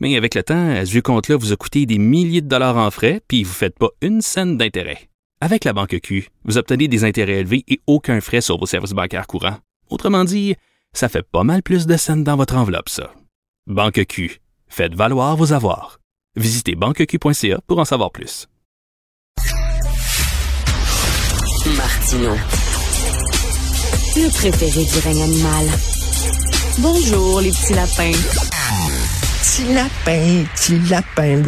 Mais 0.00 0.16
avec 0.16 0.34
le 0.34 0.42
temps, 0.42 0.84
ce 0.84 0.90
vieux 0.90 1.02
compte-là 1.02 1.36
vous 1.36 1.52
a 1.52 1.56
coûté 1.56 1.84
des 1.84 1.98
milliers 1.98 2.40
de 2.40 2.48
dollars 2.48 2.78
en 2.78 2.90
frais, 2.90 3.20
puis 3.28 3.44
vous 3.44 3.50
ne 3.50 3.54
faites 3.54 3.78
pas 3.78 3.90
une 4.00 4.22
scène 4.22 4.56
d'intérêt. 4.56 5.10
Avec 5.42 5.64
la 5.64 5.72
Banque 5.72 5.98
Q, 6.02 6.28
vous 6.44 6.58
obtenez 6.58 6.88
des 6.88 7.04
intérêts 7.04 7.40
élevés 7.40 7.64
et 7.68 7.80
aucun 7.86 8.20
frais 8.20 8.40
sur 8.40 8.58
vos 8.58 8.66
services 8.66 8.92
bancaires 8.92 9.26
courants. 9.26 9.58
Autrement 9.90 10.24
dit, 10.24 10.54
ça 10.94 11.08
fait 11.08 11.22
pas 11.22 11.44
mal 11.44 11.62
plus 11.62 11.86
de 11.86 11.96
scènes 11.96 12.24
dans 12.24 12.36
votre 12.36 12.56
enveloppe, 12.56 12.88
ça. 12.88 13.12
Banque 13.66 14.04
Q. 14.06 14.40
Faites 14.68 14.94
valoir 14.94 15.36
vos 15.36 15.52
avoirs. 15.52 16.00
Visitez 16.36 16.74
banqueq.ca 16.76 17.60
pour 17.66 17.78
en 17.78 17.84
savoir 17.84 18.10
plus. 18.10 18.46
Martino. 21.76 22.34
Le 24.16 24.30
préféré 24.30 24.84
du 24.84 24.98
règne 24.98 25.22
animal. 25.22 25.66
Bonjour, 26.78 27.40
les 27.40 27.50
petits 27.50 27.74
lapins. 27.74 28.49
Petit 29.40 29.72
lapin, 29.72 30.44
petit 30.52 30.78
lapin. 30.90 31.40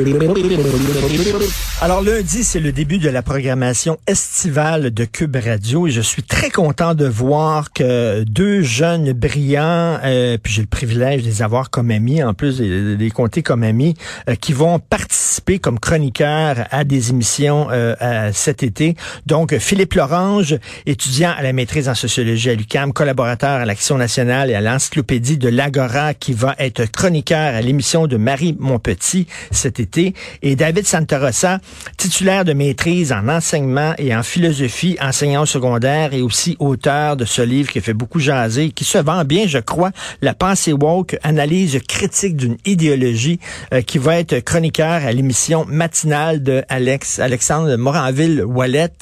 Alors 1.82 2.00
lundi, 2.00 2.44
c'est 2.44 2.60
le 2.60 2.70
début 2.70 2.98
de 2.98 3.08
la 3.08 3.22
programmation 3.22 3.98
estivale 4.06 4.92
de 4.94 5.04
Cube 5.04 5.34
Radio 5.34 5.88
et 5.88 5.90
je 5.90 6.00
suis 6.00 6.22
très 6.22 6.48
content 6.48 6.94
de 6.94 7.06
voir 7.06 7.72
que 7.72 8.22
deux 8.22 8.62
jeunes 8.62 9.12
brillants, 9.12 9.98
euh, 10.04 10.38
puis 10.40 10.52
j'ai 10.52 10.60
le 10.60 10.68
privilège 10.68 11.22
de 11.22 11.26
les 11.26 11.42
avoir 11.42 11.70
comme 11.70 11.90
amis, 11.90 12.22
en 12.22 12.34
plus 12.34 12.58
de 12.58 12.94
les 12.96 13.10
compter 13.10 13.42
comme 13.42 13.64
amis, 13.64 13.96
euh, 14.30 14.36
qui 14.36 14.52
vont 14.52 14.78
participer 14.78 15.58
comme 15.58 15.80
chroniqueurs 15.80 16.68
à 16.70 16.84
des 16.84 17.10
émissions 17.10 17.66
euh, 17.72 18.30
cet 18.32 18.62
été. 18.62 18.94
Donc 19.26 19.58
Philippe 19.58 19.94
Lorange, 19.94 20.54
étudiant 20.86 21.32
à 21.36 21.42
la 21.42 21.52
maîtrise 21.52 21.88
en 21.88 21.96
sociologie 21.96 22.50
à 22.50 22.54
l'UCAM, 22.54 22.92
collaborateur 22.92 23.60
à 23.60 23.64
l'Action 23.64 23.98
nationale 23.98 24.50
et 24.50 24.54
à 24.54 24.60
l'encyclopédie 24.60 25.36
de 25.36 25.48
l'Agora, 25.48 26.14
qui 26.14 26.32
va 26.32 26.54
être 26.60 26.84
chroniqueur 26.84 27.56
à 27.56 27.60
l'émission 27.60 28.06
de 28.06 28.16
Marie 28.16 28.56
Montpetit 28.60 29.26
cet 29.50 29.80
été. 29.80 30.14
Et 30.42 30.54
David 30.54 30.86
Santarossa, 30.86 31.58
titulaire 31.96 32.44
de 32.44 32.52
maîtrise 32.52 33.12
en 33.12 33.28
enseignement 33.28 33.94
et 33.98 34.14
en 34.14 34.22
philosophie, 34.22 34.96
enseignant 35.00 35.42
au 35.42 35.46
secondaire 35.46 36.14
et 36.14 36.22
aussi 36.22 36.56
auteur 36.58 37.16
de 37.16 37.24
ce 37.24 37.42
livre 37.42 37.70
qui 37.70 37.80
fait 37.80 37.94
beaucoup 37.94 38.18
jaser, 38.18 38.70
qui 38.70 38.84
se 38.84 38.98
vend 38.98 39.24
bien, 39.24 39.46
je 39.46 39.58
crois, 39.58 39.90
La 40.20 40.34
pensée 40.34 40.72
woke, 40.72 41.16
analyse 41.22 41.78
critique 41.88 42.36
d'une 42.36 42.56
idéologie, 42.64 43.38
euh, 43.72 43.82
qui 43.82 43.98
va 43.98 44.18
être 44.18 44.38
chroniqueur 44.40 45.04
à 45.04 45.12
l'émission 45.12 45.64
matinale 45.68 46.42
de 46.42 46.62
Alex, 46.68 47.18
Alexandre 47.18 47.76
Moranville-Wallet. 47.76 48.92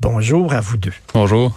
Bonjour 0.00 0.52
à 0.52 0.60
vous 0.60 0.76
deux. 0.76 0.92
Bonjour. 1.14 1.56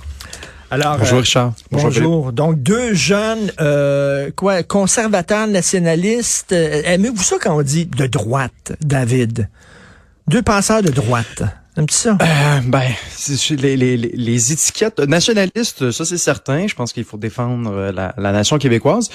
Alors, 0.70 0.98
bonjour 0.98 1.18
euh, 1.18 1.22
Richard. 1.22 1.54
Bonjour. 1.72 2.32
Donc 2.32 2.62
deux 2.62 2.94
jeunes 2.94 3.52
euh, 3.60 4.32
quoi 4.36 4.64
conservateurs 4.64 5.48
nationalistes. 5.48 6.54
Aimez-vous 6.54 7.22
ça 7.22 7.36
quand 7.42 7.58
on 7.58 7.62
dit 7.62 7.86
de 7.86 8.08
droite, 8.08 8.74
David? 8.80 9.50
Deux 10.32 10.42
penseurs 10.42 10.82
de 10.82 10.90
droite. 10.92 11.44
Un 11.78 11.86
petit 11.86 11.98
ça? 11.98 12.18
Euh, 12.22 12.60
ben, 12.66 12.84
les, 13.52 13.78
les, 13.78 13.96
les, 13.98 14.52
étiquettes 14.52 15.00
nationalistes, 15.00 15.92
ça 15.92 16.04
c'est 16.04 16.18
certain. 16.18 16.68
Je 16.68 16.76
pense 16.76 16.92
qu'il 16.92 17.06
faut 17.06 17.18
défendre 17.18 17.92
la, 17.92 18.14
la, 18.18 18.32
nation 18.34 18.58
québécoise. 18.58 19.10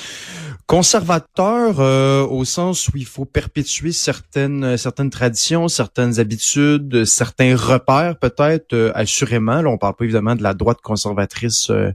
Conservateur 0.67 1.81
euh, 1.81 2.27
au 2.27 2.45
sens 2.45 2.89
où 2.89 2.93
il 2.97 3.05
faut 3.05 3.25
perpétuer 3.27 3.93
certaines 3.93 4.77
certaines 4.79 5.11
traditions, 5.11 5.69
certaines 5.69 6.19
habitudes, 6.19 7.05
certains 7.05 7.55
repères 7.55 8.19
peut-être 8.19 8.73
euh, 8.73 8.91
assurément. 8.95 9.61
Là, 9.61 9.69
on 9.69 9.79
parle 9.79 9.95
pas 9.95 10.05
évidemment 10.05 10.35
de 10.35 10.43
la 10.43 10.55
droite 10.55 10.79
conservatrice 10.83 11.71
euh, 11.71 11.93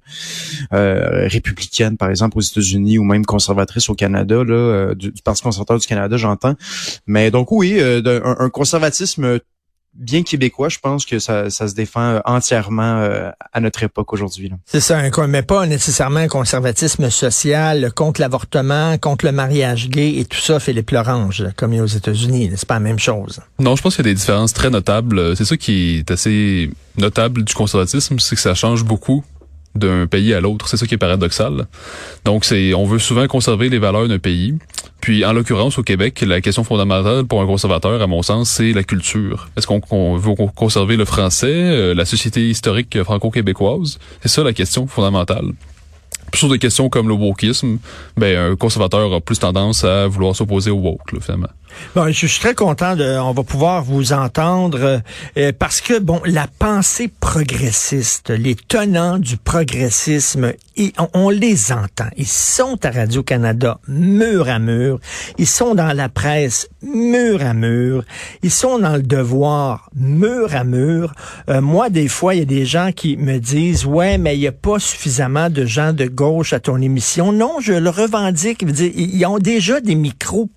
républicaine 1.28 1.98
par 1.98 2.10
exemple 2.12 2.38
aux 2.38 2.42
États-Unis 2.42 2.98
ou 3.00 3.04
même 3.04 3.26
conservatrice 3.26 3.90
au 3.90 3.96
Canada 3.96 4.44
là, 4.44 4.94
du, 4.94 5.12
Parti 5.24 5.42
conservateur 5.42 5.80
du 5.80 5.88
Canada, 5.88 6.16
j'entends. 6.18 6.56
Mais 7.08 7.30
donc 7.32 7.52
oui, 7.52 7.82
un 7.82 8.50
conservatisme 8.50 9.40
bien 9.94 10.24
québécois, 10.24 10.70
je 10.70 10.80
pense 10.80 11.06
que 11.06 11.20
ça, 11.20 11.50
ça 11.50 11.68
se 11.68 11.74
défend 11.74 12.02
euh, 12.02 12.20
entièrement 12.26 12.98
euh, 12.98 13.30
à 13.52 13.60
notre 13.60 13.84
époque 13.84 14.14
aujourd'hui. 14.14 14.52
C'est 14.66 14.80
ça, 14.80 15.02
mais 15.28 15.42
pas 15.44 15.66
nécessairement 15.66 16.20
un 16.20 16.28
conservatisme 16.28 17.10
social 17.10 17.92
contre 17.94 18.22
l'avortement, 18.22 18.98
contre 18.98 19.26
le 19.26 19.32
mariage 19.32 19.90
gay 19.90 20.18
et 20.18 20.26
tout 20.26 20.40
ça, 20.40 20.60
Philippe 20.60 20.92
Lorange, 20.92 21.46
comme 21.56 21.74
il 21.74 21.78
y 21.78 21.80
a 21.80 21.84
aux 21.84 21.88
États-Unis. 21.88 22.52
C'est 22.56 22.68
pas 22.68 22.76
la 22.76 22.80
même 22.80 23.00
chose? 23.00 23.40
Non, 23.60 23.76
je 23.76 23.82
pense 23.82 23.96
qu'il 23.96 24.06
y 24.06 24.10
a 24.10 24.12
des 24.12 24.18
différences 24.20 24.54
très 24.54 24.70
notables. 24.70 25.36
C'est 25.36 25.46
ça 25.46 25.58
qui 25.58 25.98
est 25.98 26.12
assez 26.12 26.70
notable 26.98 27.44
du 27.44 27.54
conservatisme, 27.54 28.20
c'est 28.20 28.36
que 28.36 28.42
ça 28.42 28.54
change 28.54 28.84
beaucoup 28.84 29.24
d'un 29.76 30.08
pays 30.08 30.34
à 30.34 30.42
l'autre. 30.42 30.68
C'est 30.68 30.78
ça 30.78 30.86
qui 30.86 30.96
est 30.96 30.98
paradoxal. 30.98 31.68
Donc, 32.26 32.46
c'est, 32.46 32.74
on 32.74 32.86
veut 32.86 33.00
souvent 33.00 33.28
conserver 33.28 33.70
les 33.70 33.80
valeurs 33.80 34.08
d'un 34.08 34.20
pays. 34.20 34.56
Puis, 35.00 35.26
en 35.26 35.34
l'occurrence, 35.34 35.78
au 35.80 35.84
Québec, 35.84 36.22
la 36.22 36.42
question 36.42 36.64
fondamentale 36.64 37.26
pour 37.26 37.42
un 37.42 37.46
conservateur, 37.46 38.02
à 38.02 38.08
mon 38.08 38.22
sens, 38.22 38.50
c'est 38.50 38.74
la 38.74 38.84
culture. 38.84 39.50
Est-ce 39.58 39.68
qu'on 39.68 40.18
veut 40.18 40.36
conserver 40.56 40.98
le 40.98 41.06
français, 41.06 41.48
euh, 41.52 41.94
la 41.94 42.06
société 42.06 42.50
historique 42.50 43.02
franco-québécoise? 43.04 44.00
C'est 44.22 44.30
ça 44.30 44.44
la 44.44 44.54
question 44.54 44.88
fondamentale. 44.88 45.52
Sur 46.34 46.50
des 46.50 46.60
questions 46.60 46.90
comme 46.90 47.10
le 47.10 47.14
wokisme, 47.14 47.78
ben, 48.16 48.52
un 48.52 48.56
conservateur 48.56 49.14
a 49.14 49.20
plus 49.20 49.40
tendance 49.40 49.84
à 49.84 50.08
vouloir 50.08 50.36
s'opposer 50.36 50.72
au 50.72 50.78
woke, 50.78 51.12
là, 51.12 51.20
finalement. 51.20 51.50
Je 51.96 52.28
suis 52.28 52.40
très 52.40 52.56
content 52.56 52.96
de, 52.96 53.18
on 53.20 53.34
va 53.34 53.44
pouvoir 53.44 53.84
vous 53.84 54.14
entendre 54.14 55.02
euh, 55.38 55.52
parce 55.58 55.82
que 55.82 56.00
bon, 56.00 56.22
la 56.26 56.48
pensée 56.48 57.10
progressiste, 57.20 58.30
les 58.30 58.56
tenants 58.56 59.18
du 59.18 59.38
progressisme, 59.38 60.54
on, 61.14 61.30
les 61.30 61.72
entend. 61.72 62.08
Ils 62.18 62.28
sont 62.28 62.78
à 62.86 62.92
Radio 62.92 63.24
Canada 63.24 63.80
mur 63.88 64.50
à 64.50 64.60
mur, 64.60 65.00
ils 65.38 65.48
sont 65.48 65.76
dans 65.76 65.94
la 65.94 66.10
presse 66.10 66.70
mur 66.82 67.42
à 67.42 67.54
mur, 67.54 68.04
ils 68.42 68.52
sont 68.52 68.80
dans 68.80 68.96
le 68.96 69.04
devoir 69.04 69.90
mur 69.96 70.56
à 70.56 70.64
mur. 70.64 71.14
Euh, 71.50 71.62
moi, 71.62 71.90
des 71.90 72.08
fois, 72.08 72.36
il 72.36 72.40
y 72.40 72.44
a 72.44 72.46
des 72.46 72.66
gens 72.66 72.92
qui 72.96 73.18
me 73.18 73.38
disent 73.38 73.86
ouais, 73.86 74.18
mais 74.18 74.36
il 74.36 74.40
n'y 74.40 74.48
a 74.48 74.52
pas 74.52 74.80
suffisamment 74.80 75.50
de 75.50 75.66
gens 75.66 75.94
de 75.94 76.06
gauche 76.06 76.54
à 76.54 76.60
ton 76.60 76.82
émission. 76.82 77.32
Non, 77.32 77.58
je 77.60 77.74
le 77.74 77.90
revendique. 77.90 78.64
Ils 78.64 79.26
ont 79.26 79.40
déjà 79.40 79.82
des 79.82 79.96
micros 79.96 80.50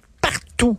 tout. 0.56 0.76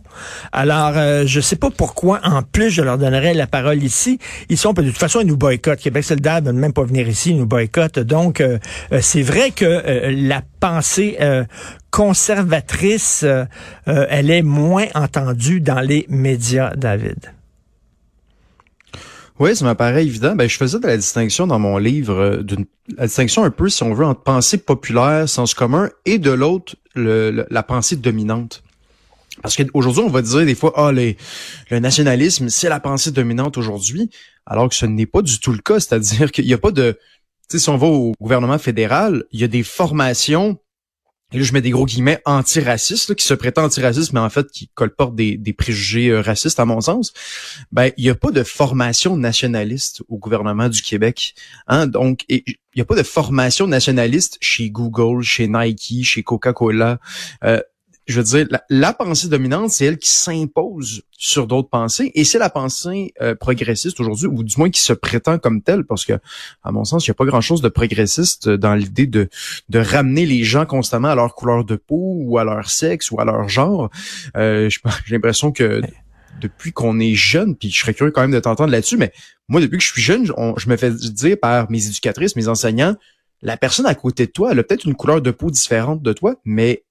Alors, 0.52 0.92
euh, 0.96 1.24
je 1.26 1.40
sais 1.40 1.56
pas 1.56 1.70
pourquoi, 1.70 2.20
en 2.24 2.42
plus, 2.42 2.70
je 2.70 2.82
leur 2.82 2.98
donnerais 2.98 3.34
la 3.34 3.46
parole 3.46 3.82
ici. 3.82 4.18
Ils 4.48 4.58
sont, 4.58 4.72
de 4.72 4.82
toute 4.82 4.98
façon, 4.98 5.20
ils 5.20 5.26
nous 5.26 5.36
boycottent. 5.36 5.80
Québec 5.80 6.04
solidaire 6.04 6.42
ne 6.42 6.46
veut 6.46 6.52
même 6.52 6.72
pas 6.72 6.84
venir 6.84 7.08
ici, 7.08 7.30
ils 7.30 7.38
nous 7.38 7.46
boycottent. 7.46 7.98
Donc, 7.98 8.40
euh, 8.40 8.58
euh, 8.92 9.00
c'est 9.02 9.22
vrai 9.22 9.50
que 9.50 10.10
la 10.10 10.42
pensée 10.60 11.18
conservatrice, 11.90 13.24
elle 13.86 14.30
est 14.30 14.42
moins 14.42 14.86
entendue 14.94 15.60
dans 15.60 15.80
les 15.80 16.06
médias, 16.08 16.74
David. 16.74 17.32
Oui, 19.38 19.54
ça 19.54 19.64
m'apparaît 19.64 20.04
évident. 20.04 20.34
Ben, 20.34 20.48
je 20.48 20.56
faisais 20.56 20.78
de 20.78 20.86
la 20.86 20.96
distinction 20.96 21.46
dans 21.46 21.58
mon 21.58 21.78
livre, 21.78 22.38
d'une 22.42 22.64
la 22.96 23.06
distinction 23.06 23.44
un 23.44 23.50
peu, 23.50 23.68
si 23.68 23.82
on 23.82 23.94
veut, 23.94 24.04
entre 24.04 24.22
pensée 24.22 24.58
populaire, 24.58 25.28
sens 25.28 25.54
commun, 25.54 25.90
et 26.04 26.18
de 26.18 26.30
l'autre, 26.30 26.76
la 26.94 27.62
pensée 27.62 27.96
dominante. 27.96 28.62
Parce 29.42 29.56
qu'aujourd'hui, 29.56 30.02
on 30.02 30.10
va 30.10 30.22
dire 30.22 30.44
des 30.44 30.54
fois, 30.54 30.72
ah, 30.76 30.92
le 30.92 31.78
nationalisme, 31.78 32.48
c'est 32.48 32.68
la 32.68 32.80
pensée 32.80 33.10
dominante 33.10 33.58
aujourd'hui, 33.58 34.10
alors 34.46 34.68
que 34.68 34.74
ce 34.74 34.86
n'est 34.86 35.06
pas 35.06 35.22
du 35.22 35.38
tout 35.40 35.52
le 35.52 35.58
cas. 35.58 35.80
C'est-à-dire 35.80 36.32
qu'il 36.32 36.46
n'y 36.46 36.54
a 36.54 36.58
pas 36.58 36.70
de... 36.70 36.98
Si 37.48 37.68
on 37.68 37.76
va 37.76 37.86
au 37.86 38.12
gouvernement 38.20 38.58
fédéral, 38.58 39.24
il 39.30 39.40
y 39.40 39.44
a 39.44 39.48
des 39.48 39.62
formations, 39.62 40.58
et 41.32 41.38
là 41.38 41.44
je 41.44 41.52
mets 41.52 41.60
des 41.60 41.70
gros 41.70 41.86
guillemets, 41.86 42.20
antiracistes, 42.24 43.14
qui 43.14 43.24
se 43.24 43.34
prétendent 43.34 43.66
antiracistes, 43.66 44.12
mais 44.12 44.20
en 44.20 44.30
fait 44.30 44.48
qui 44.50 44.68
colportent 44.74 45.14
des, 45.14 45.36
des 45.36 45.52
préjugés 45.52 46.08
euh, 46.08 46.20
racistes, 46.20 46.58
à 46.58 46.64
mon 46.64 46.80
sens. 46.80 47.12
Ben, 47.70 47.92
il 47.96 48.04
n'y 48.04 48.10
a 48.10 48.16
pas 48.16 48.32
de 48.32 48.42
formation 48.42 49.16
nationaliste 49.16 50.02
au 50.08 50.18
gouvernement 50.18 50.68
du 50.68 50.82
Québec. 50.82 51.34
Hein? 51.68 51.86
Donc, 51.86 52.24
il 52.28 52.42
n'y 52.74 52.82
a 52.82 52.84
pas 52.84 52.96
de 52.96 53.04
formation 53.04 53.68
nationaliste 53.68 54.38
chez 54.40 54.70
Google, 54.70 55.22
chez 55.22 55.46
Nike, 55.46 56.04
chez 56.04 56.24
Coca-Cola. 56.24 56.98
Euh, 57.44 57.60
je 58.06 58.20
veux 58.20 58.22
dire, 58.22 58.46
la, 58.70 58.92
pensée 58.92 59.28
dominante, 59.28 59.70
c'est 59.70 59.84
elle 59.84 59.98
qui 59.98 60.08
s'impose 60.08 61.02
sur 61.10 61.46
d'autres 61.46 61.68
pensées, 61.68 62.12
et 62.14 62.24
c'est 62.24 62.38
la 62.38 62.50
pensée 62.50 63.12
euh, 63.20 63.34
progressiste 63.34 63.98
aujourd'hui, 63.98 64.28
ou 64.28 64.44
du 64.44 64.54
moins 64.58 64.70
qui 64.70 64.80
se 64.80 64.92
prétend 64.92 65.38
comme 65.38 65.60
telle, 65.60 65.84
parce 65.84 66.04
que, 66.04 66.12
à 66.62 66.70
mon 66.70 66.84
sens, 66.84 67.06
il 67.06 67.10
n'y 67.10 67.12
a 67.12 67.14
pas 67.14 67.24
grand-chose 67.24 67.62
de 67.62 67.68
progressiste 67.68 68.48
dans 68.48 68.74
l'idée 68.74 69.06
de, 69.06 69.28
de 69.68 69.78
ramener 69.80 70.24
les 70.24 70.44
gens 70.44 70.66
constamment 70.66 71.08
à 71.08 71.14
leur 71.16 71.34
couleur 71.34 71.64
de 71.64 71.74
peau, 71.74 72.16
ou 72.20 72.38
à 72.38 72.44
leur 72.44 72.70
sexe, 72.70 73.10
ou 73.10 73.20
à 73.20 73.24
leur 73.24 73.48
genre. 73.48 73.90
Euh, 74.36 74.70
J'ai 75.04 75.14
l'impression 75.16 75.50
que 75.50 75.80
depuis 76.40 76.72
qu'on 76.72 77.00
est 77.00 77.14
jeune, 77.14 77.56
puis 77.56 77.70
je 77.70 77.80
serais 77.80 77.94
curieux 77.94 78.12
quand 78.12 78.20
même 78.20 78.30
de 78.30 78.38
t'entendre 78.38 78.70
là-dessus, 78.70 78.96
mais 78.96 79.12
moi, 79.48 79.60
depuis 79.60 79.78
que 79.78 79.84
je 79.84 79.92
suis 79.92 80.02
jeune, 80.02 80.26
je 80.26 80.68
me 80.68 80.76
fais 80.76 80.90
dire 80.90 81.36
par 81.40 81.70
mes 81.70 81.86
éducatrices, 81.86 82.36
mes 82.36 82.48
enseignants, 82.48 82.94
la 83.42 83.56
personne 83.56 83.86
à 83.86 83.94
côté 83.94 84.26
de 84.26 84.32
toi, 84.32 84.52
elle 84.52 84.58
a 84.58 84.62
peut-être 84.62 84.84
une 84.84 84.94
couleur 84.94 85.20
de 85.20 85.30
peau 85.30 85.50
différente 85.50 86.02
de 86.02 86.12
toi, 86.12 86.36
mais 86.44 86.84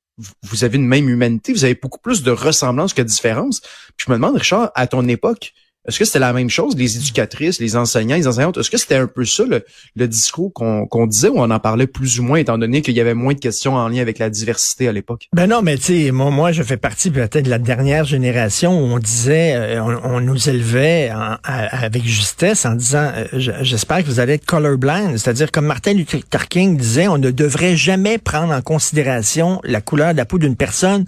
vous 0.43 0.63
avez 0.63 0.77
une 0.77 0.87
même 0.87 1.09
humanité, 1.09 1.53
vous 1.53 1.65
avez 1.65 1.75
beaucoup 1.75 1.99
plus 1.99 2.23
de 2.23 2.31
ressemblance 2.31 2.93
que 2.93 3.01
de 3.01 3.07
différence. 3.07 3.61
Puis 3.97 4.05
je 4.07 4.11
me 4.11 4.17
demande, 4.17 4.35
Richard, 4.35 4.71
à 4.75 4.87
ton 4.87 5.07
époque, 5.07 5.53
est-ce 5.87 5.99
que 5.99 6.05
c'était 6.05 6.19
la 6.19 6.33
même 6.33 6.49
chose, 6.49 6.75
les 6.75 6.97
éducatrices, 6.97 7.59
les 7.59 7.75
enseignants, 7.75 8.15
les 8.15 8.27
enseignantes? 8.27 8.57
Est-ce 8.57 8.71
que 8.71 8.77
c'était 8.77 8.95
un 8.95 9.07
peu 9.07 9.23
ça 9.23 9.43
le, 9.45 10.07
discours 10.07 10.51
qu'on 10.53 11.07
disait 11.07 11.29
ou 11.29 11.35
on 11.37 11.49
en 11.51 11.59
parlait 11.59 11.87
plus 11.87 12.19
ou 12.19 12.23
moins, 12.23 12.37
étant 12.37 12.57
donné 12.57 12.81
qu'il 12.81 12.95
y 12.95 13.01
avait 13.01 13.13
moins 13.13 13.33
de 13.33 13.39
questions 13.39 13.75
en 13.75 13.87
lien 13.87 14.01
avec 14.01 14.17
la 14.17 14.29
diversité 14.29 14.87
à 14.87 14.91
l'époque? 14.91 15.27
Ben 15.33 15.47
non, 15.47 15.61
mais 15.61 15.77
tu 15.77 16.05
sais, 16.05 16.11
moi, 16.11 16.31
moi, 16.31 16.51
je 16.51 16.63
fais 16.63 16.77
partie 16.77 17.11
peut-être 17.11 17.43
de 17.43 17.49
la 17.49 17.59
dernière 17.59 18.05
génération 18.05 18.79
où 18.79 18.83
on 18.83 18.99
disait, 18.99 19.53
euh, 19.55 19.81
on, 20.03 20.21
nous 20.21 20.49
élevait 20.49 21.11
avec 21.43 22.03
justesse 22.03 22.65
en 22.65 22.73
disant, 22.73 23.11
euh, 23.15 23.25
j'espère 23.61 23.99
que 23.99 24.07
vous 24.07 24.19
allez 24.19 24.33
être 24.33 24.45
colorblind, 24.45 25.17
c'est-à-dire 25.17 25.51
comme 25.51 25.65
Martin 25.65 25.93
Luther 25.93 26.47
King 26.49 26.77
disait, 26.77 27.07
on 27.07 27.19
ne 27.19 27.29
devrait 27.29 27.75
jamais 27.75 28.17
prendre 28.17 28.53
en 28.53 28.61
considération 28.61 29.61
la 29.63 29.81
couleur 29.81 30.13
de 30.13 30.17
la 30.17 30.25
peau 30.25 30.39
d'une 30.39 30.55
personne, 30.55 31.05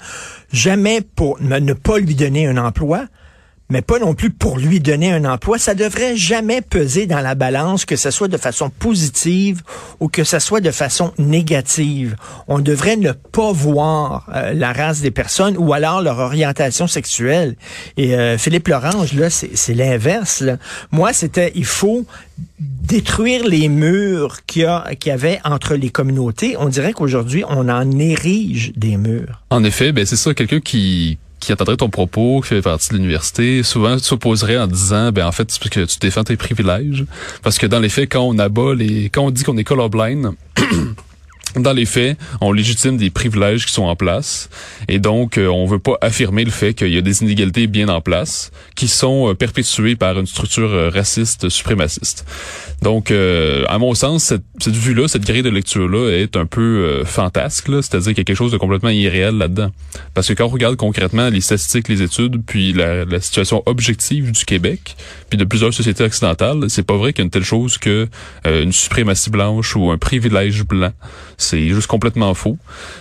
jamais 0.51 1.01
pour 1.01 1.39
ne 1.41 1.73
pas 1.73 1.97
lui 1.97 2.13
donner 2.13 2.47
un 2.47 2.57
emploi 2.57 3.07
mais 3.69 3.81
pas 3.81 3.99
non 3.99 4.13
plus 4.13 4.29
pour 4.29 4.57
lui 4.57 4.79
donner 4.79 5.11
un 5.11 5.25
emploi. 5.25 5.57
Ça 5.57 5.75
devrait 5.75 6.15
jamais 6.15 6.61
peser 6.61 7.05
dans 7.05 7.19
la 7.19 7.35
balance, 7.35 7.85
que 7.85 7.95
ce 7.95 8.11
soit 8.11 8.27
de 8.27 8.37
façon 8.37 8.69
positive 8.69 9.61
ou 9.99 10.07
que 10.07 10.23
ce 10.23 10.39
soit 10.39 10.61
de 10.61 10.71
façon 10.71 11.13
négative. 11.17 12.15
On 12.47 12.59
devrait 12.59 12.97
ne 12.97 13.11
pas 13.11 13.51
voir 13.51 14.27
euh, 14.33 14.53
la 14.53 14.71
race 14.71 15.01
des 15.01 15.11
personnes 15.11 15.55
ou 15.57 15.73
alors 15.73 16.01
leur 16.01 16.19
orientation 16.19 16.87
sexuelle. 16.87 17.55
Et 17.97 18.15
euh, 18.15 18.37
Philippe 18.37 18.67
Lorange, 18.67 19.13
là, 19.13 19.29
c'est 19.29 19.73
l'inverse. 19.73 20.43
Moi, 20.91 21.13
c'était, 21.13 21.51
il 21.55 21.65
faut 21.65 22.05
détruire 22.59 23.45
les 23.45 23.67
murs 23.67 24.45
qu'il 24.45 24.63
y, 24.63 24.95
qu'il 24.95 25.09
y 25.09 25.13
avait 25.13 25.39
entre 25.43 25.75
les 25.75 25.89
communautés. 25.89 26.55
On 26.57 26.69
dirait 26.69 26.93
qu'aujourd'hui, 26.93 27.43
on 27.47 27.67
en 27.69 27.91
érige 27.99 28.71
des 28.75 28.97
murs. 28.97 29.43
En 29.49 29.63
effet, 29.63 29.91
ben 29.91 30.05
c'est 30.05 30.15
ça, 30.15 30.33
quelqu'un 30.33 30.59
qui 30.59 31.17
qui 31.39 31.53
entendrait 31.53 31.77
ton 31.77 31.89
propos, 31.89 32.41
qui 32.41 32.49
fait 32.49 32.61
partie 32.61 32.89
de 32.89 32.95
l'université, 32.95 33.63
souvent 33.63 33.97
s'opposerait 33.99 34.57
en 34.57 34.67
disant, 34.67 35.11
ben 35.11 35.25
en 35.25 35.31
fait, 35.31 35.49
c'est 35.51 35.59
parce 35.59 35.69
que 35.69 35.85
tu 35.85 35.99
défends 35.99 36.23
tes 36.23 36.37
privilèges. 36.37 37.05
Parce 37.43 37.57
que 37.57 37.67
dans 37.67 37.79
les 37.79 37.89
faits, 37.89 38.11
quand 38.11 38.23
on 38.23 38.37
abat 38.39 38.73
les, 38.75 39.09
quand 39.09 39.23
on 39.23 39.31
dit 39.31 39.43
qu'on 39.43 39.57
est 39.57 39.63
colorblind, 39.63 40.33
dans 41.55 41.73
les 41.73 41.85
faits, 41.85 42.17
on 42.41 42.51
légitime 42.51 42.97
des 42.97 43.09
privilèges 43.09 43.65
qui 43.65 43.73
sont 43.73 43.83
en 43.83 43.95
place 43.95 44.49
et 44.87 44.99
donc 44.99 45.37
euh, 45.37 45.47
on 45.47 45.65
veut 45.65 45.79
pas 45.79 45.97
affirmer 46.01 46.43
le 46.43 46.51
fait 46.51 46.73
qu'il 46.73 46.89
y 46.89 46.97
a 46.97 47.01
des 47.01 47.23
inégalités 47.23 47.67
bien 47.67 47.87
en 47.89 48.01
place 48.01 48.51
qui 48.75 48.87
sont 48.87 49.29
euh, 49.29 49.33
perpétuées 49.33 49.95
par 49.95 50.19
une 50.19 50.27
structure 50.27 50.69
euh, 50.69 50.89
raciste 50.89 51.49
suprémaciste. 51.49 52.25
Donc, 52.81 53.11
à 53.11 53.77
mon 53.79 53.95
sens, 53.95 54.25
cette, 54.25 54.43
cette 54.59 54.75
vue-là, 54.75 55.07
cette 55.07 55.25
grille 55.25 55.41
de 55.41 55.49
lecture-là 55.49 56.11
est 56.11 56.37
un 56.37 56.45
peu 56.45 57.03
fantasque, 57.05 57.67
c'est-à-dire 57.67 58.09
qu'il 58.09 58.19
y 58.19 58.21
a 58.21 58.23
quelque 58.23 58.37
chose 58.37 58.51
de 58.51 58.57
complètement 58.57 58.91
irréel 58.91 59.35
là-dedans. 59.35 59.71
Parce 60.13 60.27
que 60.27 60.33
quand 60.33 60.45
on 60.45 60.49
regarde 60.49 60.75
concrètement 60.75 61.29
les 61.29 61.41
statistiques, 61.41 61.87
les 61.87 62.03
études, 62.03 62.43
puis 62.45 62.73
la, 62.73 63.03
la 63.03 63.19
situation 63.19 63.63
objective 63.65 64.31
du 64.31 64.45
Québec, 64.45 64.95
puis 65.29 65.39
de 65.39 65.43
plusieurs 65.43 65.73
sociétés 65.73 66.03
occidentales, 66.03 66.65
c'est 66.69 66.85
pas 66.85 66.97
vrai 66.97 67.13
qu'il 67.13 67.21
y 67.21 67.23
a 67.23 67.25
une 67.25 67.31
telle 67.31 67.43
chose 67.43 67.79
que 67.79 68.07
une 68.45 68.71
suprématie 68.71 69.31
blanche 69.31 69.75
ou 69.75 69.89
un 69.89 69.97
privilège 69.97 70.63
blanc 70.63 70.93
c'est 71.37 71.67
juste 71.67 71.87
complètement 71.87 72.33
faux. 72.33 72.57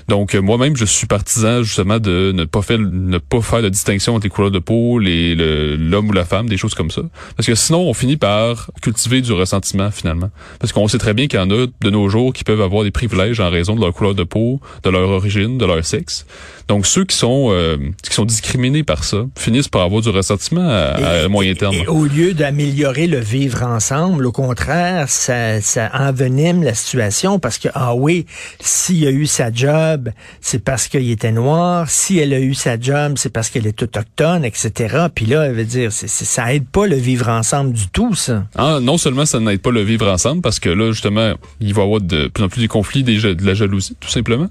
Donc 0.09 0.35
euh, 0.35 0.41
moi-même, 0.41 0.77
je 0.77 0.85
suis 0.85 1.07
partisan 1.07 1.63
justement 1.63 1.99
de 1.99 2.33
ne 2.35 2.45
pas 2.45 2.63
faire 2.63 2.79
ne 2.79 3.19
pas 3.19 3.41
faire 3.41 3.63
de 3.63 3.69
distinction 3.71 4.15
entre 4.15 4.25
les 4.25 4.31
couleurs 4.31 4.51
de 4.51 4.59
peau, 4.59 4.99
les 4.99 5.35
l'homme 5.77 6.11
ou 6.11 6.13
la 6.13 6.25
femme, 6.25 6.49
des 6.49 6.59
choses 6.59 6.75
comme 6.75 6.91
ça. 6.91 7.03
Parce 7.37 7.47
que 7.47 7.55
sinon, 7.55 7.89
on 7.89 7.95
finit 7.95 8.17
par 8.17 8.71
cultiver 8.83 9.23
du 9.23 9.33
ressentiment 9.33 9.91
finalement. 9.91 10.31
Parce 10.61 10.73
qu'on 10.73 10.87
sait 10.87 10.99
très 10.99 11.15
bien 11.15 11.27
qu'il 11.27 11.39
y 11.39 11.43
en 11.43 11.51
a 11.51 11.67
de 11.81 11.91
nos 11.91 12.09
jours 12.09 12.33
qui 12.33 12.45
peuvent 12.45 12.61
avoir 12.61 12.85
des 12.85 12.91
privilèges 12.91 13.41
en 13.41 13.51
raison 13.51 13.75
de 13.75 13.81
leur 13.81 13.93
couleur 13.93 14.15
de 14.15 14.25
peau, 14.25 14.61
de 14.83 14.91
leur 14.91 15.09
origine, 15.09 15.57
de 15.57 15.65
leur 15.65 15.85
sexe. 15.85 16.27
Donc 16.69 16.87
ceux 16.87 17.05
qui 17.05 17.17
sont 17.17 17.49
euh, 17.51 17.77
qui 18.03 18.13
sont 18.13 18.25
discriminés 18.25 18.83
par 18.83 19.05
ça 19.05 19.27
finissent 19.37 19.69
par 19.69 19.83
avoir 19.83 20.03
du 20.03 20.09
ressentiment 20.09 20.69
à, 20.69 21.29
moyen 21.29 21.55
terme. 21.55 21.75
Et 21.75 21.87
au 21.87 22.05
lieu 22.05 22.35
d'améliorer 22.35 23.07
le 23.07 23.21
vivre 23.21 23.63
ensemble, 23.63 24.27
au 24.27 24.33
contraire, 24.33 25.09
ça, 25.09 25.61
ça 25.61 25.91
envenime 25.95 26.63
la 26.63 26.75
situation 26.75 27.39
parce 27.39 27.59
que 27.59 27.69
ah 27.75 27.95
oui, 27.95 28.27
s'il 28.61 29.07
a 29.07 29.11
eu 29.11 29.27
sa 29.27 29.53
job, 29.53 30.11
c'est 30.41 30.63
parce 30.63 30.89
qu'il 30.89 31.11
était 31.11 31.33
noir. 31.33 31.89
Si 31.89 32.19
elle 32.19 32.35
a 32.35 32.41
eu 32.41 32.55
sa 32.55 32.79
job, 32.79 33.15
c'est 33.17 33.33
parce 33.33 33.51
qu'elle 33.51 33.67
est 33.67 33.83
autochtone, 33.83 34.45
etc. 34.45 35.07
Puis 35.15 35.27
là, 35.27 35.47
elle 35.47 35.55
veut 35.55 35.65
dire, 35.65 35.93
c'est, 35.93 36.09
ça 36.09 36.53
aide 36.53 36.67
pas 36.67 36.87
le 36.87 36.97
vivre 36.97 37.29
ensemble 37.29 37.73
du 37.73 37.89
tout, 37.89 38.15
ça. 38.15 38.45
Ah, 38.57 38.79
non 38.81 38.99
seulement 38.99 39.27
ça 39.27 39.41
n'aide 39.41 39.61
pas 39.61 39.71
le 39.71 39.83
vivre 39.83 40.09
ensemble, 40.09 40.43
parce 40.43 40.59
que 40.59 40.69
là, 40.69 40.91
justement, 40.93 41.35
il 41.61 41.75
va 41.75 41.83
y 41.83 41.85
avoir 41.85 42.01
de 42.01 42.29
plus 42.29 42.45
en 42.45 42.49
plus 42.49 42.61
des 42.61 42.69
conflits, 42.69 43.03
des, 43.03 43.35
de 43.35 43.47
la 43.47 43.55
jalousie, 43.55 43.97
tout 44.01 44.09
simplement. 44.09 44.49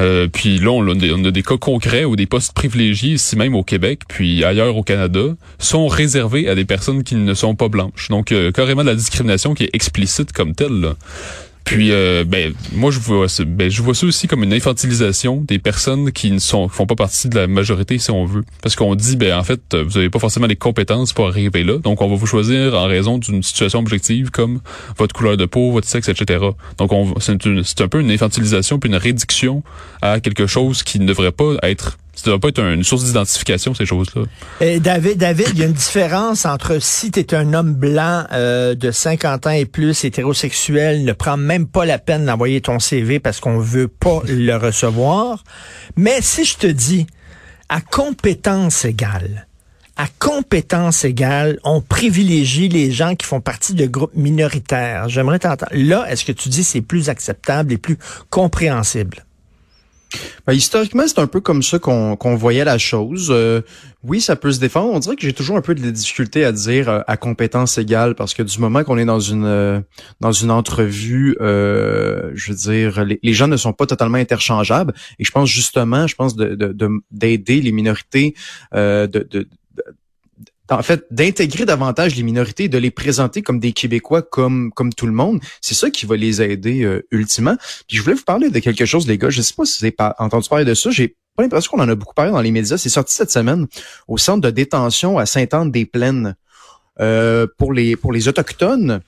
Euh, 0.00 0.28
puis 0.32 0.58
là, 0.58 0.70
on 0.70 0.86
a, 0.88 0.94
des, 0.94 1.12
on 1.12 1.24
a 1.24 1.30
des 1.30 1.42
cas 1.48 1.56
concrets 1.56 2.04
où 2.04 2.14
des 2.14 2.26
postes 2.26 2.52
privilégiés, 2.52 3.14
ici 3.14 3.36
même 3.36 3.54
au 3.54 3.62
Québec, 3.62 4.02
puis 4.06 4.44
ailleurs 4.44 4.76
au 4.76 4.82
Canada, 4.82 5.20
sont 5.58 5.88
réservés 5.88 6.48
à 6.48 6.54
des 6.54 6.64
personnes 6.64 7.02
qui 7.02 7.14
ne 7.14 7.34
sont 7.34 7.54
pas 7.54 7.68
blanches. 7.68 8.08
Donc, 8.08 8.32
euh, 8.32 8.52
carrément 8.52 8.82
de 8.82 8.88
la 8.88 8.94
discrimination 8.94 9.54
qui 9.54 9.64
est 9.64 9.70
explicite 9.72 10.32
comme 10.32 10.54
telle. 10.54 10.94
Puis, 11.68 11.92
euh, 11.92 12.24
ben, 12.24 12.54
moi, 12.72 12.90
je 12.90 12.98
vois, 12.98 13.26
ben, 13.46 13.70
je 13.70 13.82
vois 13.82 13.94
ça 13.94 14.06
aussi 14.06 14.26
comme 14.26 14.42
une 14.42 14.54
infantilisation 14.54 15.44
des 15.46 15.58
personnes 15.58 16.12
qui 16.12 16.30
ne 16.30 16.38
sont, 16.38 16.66
font 16.70 16.86
pas 16.86 16.94
partie 16.94 17.28
de 17.28 17.34
la 17.34 17.46
majorité, 17.46 17.98
si 17.98 18.10
on 18.10 18.24
veut. 18.24 18.42
Parce 18.62 18.74
qu'on 18.74 18.94
dit, 18.94 19.16
ben, 19.16 19.34
en 19.34 19.44
fait, 19.44 19.60
vous 19.74 19.98
n'avez 19.98 20.08
pas 20.08 20.18
forcément 20.18 20.46
les 20.46 20.56
compétences 20.56 21.12
pour 21.12 21.28
arriver 21.28 21.64
là. 21.64 21.76
Donc, 21.76 22.00
on 22.00 22.08
va 22.08 22.16
vous 22.16 22.26
choisir 22.26 22.72
en 22.72 22.86
raison 22.86 23.18
d'une 23.18 23.42
situation 23.42 23.80
objective 23.80 24.30
comme 24.30 24.60
votre 24.96 25.14
couleur 25.14 25.36
de 25.36 25.44
peau, 25.44 25.70
votre 25.70 25.86
sexe, 25.86 26.08
etc. 26.08 26.42
Donc, 26.78 26.90
c'est 27.20 27.82
un 27.82 27.88
peu 27.88 28.00
une 28.00 28.10
infantilisation 28.10 28.78
puis 28.78 28.88
une 28.88 28.96
réduction 28.96 29.62
à 30.00 30.20
quelque 30.20 30.46
chose 30.46 30.82
qui 30.82 30.98
ne 30.98 31.06
devrait 31.06 31.32
pas 31.32 31.56
être 31.64 31.98
ça 32.18 32.30
doit 32.30 32.40
pas 32.40 32.48
être 32.48 32.60
une 32.60 32.82
source 32.82 33.04
d'identification, 33.04 33.74
ces 33.74 33.86
choses-là. 33.86 34.22
Et 34.60 34.80
David, 34.80 35.18
David, 35.18 35.50
il 35.52 35.58
y 35.60 35.62
a 35.62 35.66
une 35.66 35.72
différence 35.72 36.46
entre 36.46 36.80
si 36.80 37.12
tu 37.12 37.20
es 37.20 37.32
un 37.32 37.54
homme 37.54 37.74
blanc 37.74 38.24
euh, 38.32 38.74
de 38.74 38.90
50 38.90 39.46
ans 39.46 39.50
et 39.50 39.66
plus, 39.66 40.04
hétérosexuel, 40.04 41.04
ne 41.04 41.12
prend 41.12 41.36
même 41.36 41.68
pas 41.68 41.84
la 41.84 41.98
peine 42.00 42.26
d'envoyer 42.26 42.60
ton 42.60 42.80
CV 42.80 43.20
parce 43.20 43.38
qu'on 43.38 43.60
veut 43.60 43.86
pas 43.86 44.20
le 44.26 44.56
recevoir. 44.56 45.44
Mais 45.96 46.18
si 46.20 46.44
je 46.44 46.56
te 46.56 46.66
dis, 46.66 47.06
à 47.68 47.80
compétence 47.80 48.84
égale, 48.84 49.46
à 49.96 50.06
compétence 50.18 51.04
égale, 51.04 51.60
on 51.62 51.80
privilégie 51.80 52.68
les 52.68 52.90
gens 52.90 53.14
qui 53.14 53.26
font 53.26 53.40
partie 53.40 53.74
de 53.74 53.86
groupes 53.86 54.16
minoritaires. 54.16 55.08
J'aimerais 55.08 55.38
t'entendre. 55.38 55.70
Là, 55.72 56.04
est-ce 56.10 56.24
que 56.24 56.32
tu 56.32 56.48
dis 56.48 56.64
c'est 56.64 56.80
plus 56.80 57.10
acceptable 57.10 57.72
et 57.72 57.78
plus 57.78 57.96
compréhensible? 58.28 59.24
Ben, 60.46 60.54
historiquement, 60.54 61.04
c'est 61.06 61.18
un 61.18 61.26
peu 61.26 61.40
comme 61.40 61.62
ça 61.62 61.78
qu'on 61.78 62.36
voyait 62.36 62.64
la 62.64 62.78
chose. 62.78 63.28
Euh, 63.30 63.60
oui, 64.02 64.20
ça 64.20 64.36
peut 64.36 64.52
se 64.52 64.60
défendre. 64.60 64.92
On 64.92 64.98
dirait 64.98 65.16
que 65.16 65.22
j'ai 65.22 65.32
toujours 65.32 65.56
un 65.56 65.60
peu 65.60 65.74
de 65.74 65.90
difficulté 65.90 66.44
à 66.44 66.52
dire 66.52 66.88
euh, 66.88 67.00
à 67.06 67.16
compétence 67.16 67.76
égale 67.76 68.14
parce 68.14 68.32
que 68.32 68.42
du 68.42 68.58
moment 68.58 68.84
qu'on 68.84 68.96
est 68.96 69.04
dans 69.04 69.20
une 69.20 69.44
euh, 69.44 69.80
dans 70.20 70.32
une 70.32 70.50
entrevue, 70.50 71.36
je 71.40 72.48
veux 72.48 72.56
dire, 72.56 73.04
les, 73.04 73.32
gens 73.32 73.48
ne 73.48 73.56
sont 73.56 73.72
pas 73.72 73.86
totalement 73.86 74.18
interchangeables. 74.18 74.94
Et 75.18 75.24
je 75.24 75.30
pense 75.30 75.50
justement, 75.50 76.06
je 76.06 76.14
pense 76.14 76.34
de 76.36 76.76
d'aider 77.10 77.60
les 77.60 77.72
minorités, 77.72 78.34
de, 78.72 79.06
de 79.06 79.48
en 80.70 80.82
fait, 80.82 81.06
d'intégrer 81.10 81.64
davantage 81.64 82.16
les 82.16 82.22
minorités, 82.22 82.68
de 82.68 82.78
les 82.78 82.90
présenter 82.90 83.42
comme 83.42 83.58
des 83.58 83.72
Québécois, 83.72 84.22
comme 84.22 84.70
comme 84.72 84.92
tout 84.92 85.06
le 85.06 85.12
monde, 85.12 85.40
c'est 85.60 85.74
ça 85.74 85.90
qui 85.90 86.06
va 86.06 86.16
les 86.16 86.42
aider 86.42 86.82
euh, 86.82 87.06
ultimement. 87.10 87.56
Puis 87.86 87.96
je 87.96 88.02
voulais 88.02 88.16
vous 88.16 88.24
parler 88.24 88.50
de 88.50 88.58
quelque 88.58 88.84
chose, 88.84 89.06
les 89.06 89.18
gars. 89.18 89.30
Je 89.30 89.42
sais 89.42 89.54
pas 89.54 89.64
si 89.64 89.78
vous 89.78 89.84
avez 89.84 89.92
pas 89.92 90.14
entendu 90.18 90.48
parler 90.48 90.64
de 90.64 90.74
ça. 90.74 90.90
J'ai 90.90 91.16
pas 91.36 91.42
l'impression 91.42 91.70
qu'on 91.70 91.82
en 91.82 91.88
a 91.88 91.94
beaucoup 91.94 92.14
parlé 92.14 92.32
dans 92.32 92.40
les 92.40 92.50
médias. 92.50 92.76
C'est 92.76 92.88
sorti 92.88 93.14
cette 93.14 93.30
semaine 93.30 93.66
au 94.08 94.18
centre 94.18 94.40
de 94.40 94.50
détention 94.50 95.18
à 95.18 95.26
Sainte-Anne-des-Plaines 95.26 96.34
euh, 97.00 97.46
pour 97.56 97.72
les 97.72 97.96
pour 97.96 98.12
les 98.12 98.28
autochtones. 98.28 99.00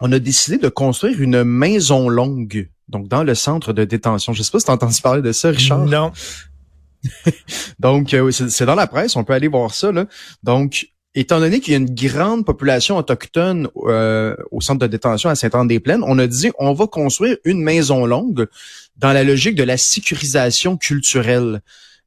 On 0.00 0.10
a 0.10 0.18
décidé 0.18 0.58
de 0.58 0.68
construire 0.68 1.20
une 1.20 1.44
maison 1.44 2.08
longue, 2.08 2.68
donc 2.88 3.06
dans 3.06 3.22
le 3.22 3.34
centre 3.34 3.72
de 3.72 3.84
détention. 3.84 4.32
Je 4.32 4.42
sais 4.42 4.50
pas 4.50 4.58
si 4.58 4.64
tu 4.64 4.70
as 4.70 4.74
entendu 4.74 5.00
parler 5.00 5.22
de 5.22 5.30
ça, 5.32 5.50
Richard. 5.50 5.86
Non. 5.86 6.12
Donc, 7.78 8.14
euh, 8.14 8.30
c'est 8.30 8.66
dans 8.66 8.74
la 8.74 8.86
presse, 8.86 9.16
on 9.16 9.24
peut 9.24 9.32
aller 9.32 9.48
voir 9.48 9.74
ça. 9.74 9.92
Là. 9.92 10.06
Donc, 10.42 10.88
étant 11.14 11.40
donné 11.40 11.60
qu'il 11.60 11.72
y 11.72 11.74
a 11.74 11.78
une 11.78 11.94
grande 11.94 12.46
population 12.46 12.96
autochtone 12.96 13.68
euh, 13.84 14.34
au 14.50 14.60
centre 14.60 14.80
de 14.80 14.86
détention 14.86 15.30
à 15.30 15.34
Saint-Anne-des-Plaines, 15.34 16.02
on 16.06 16.18
a 16.18 16.26
dit 16.26 16.50
on 16.58 16.72
va 16.72 16.86
construire 16.86 17.36
une 17.44 17.62
maison 17.62 18.06
longue 18.06 18.46
dans 18.96 19.12
la 19.12 19.24
logique 19.24 19.54
de 19.54 19.64
la 19.64 19.76
sécurisation 19.76 20.76
culturelle. 20.76 21.60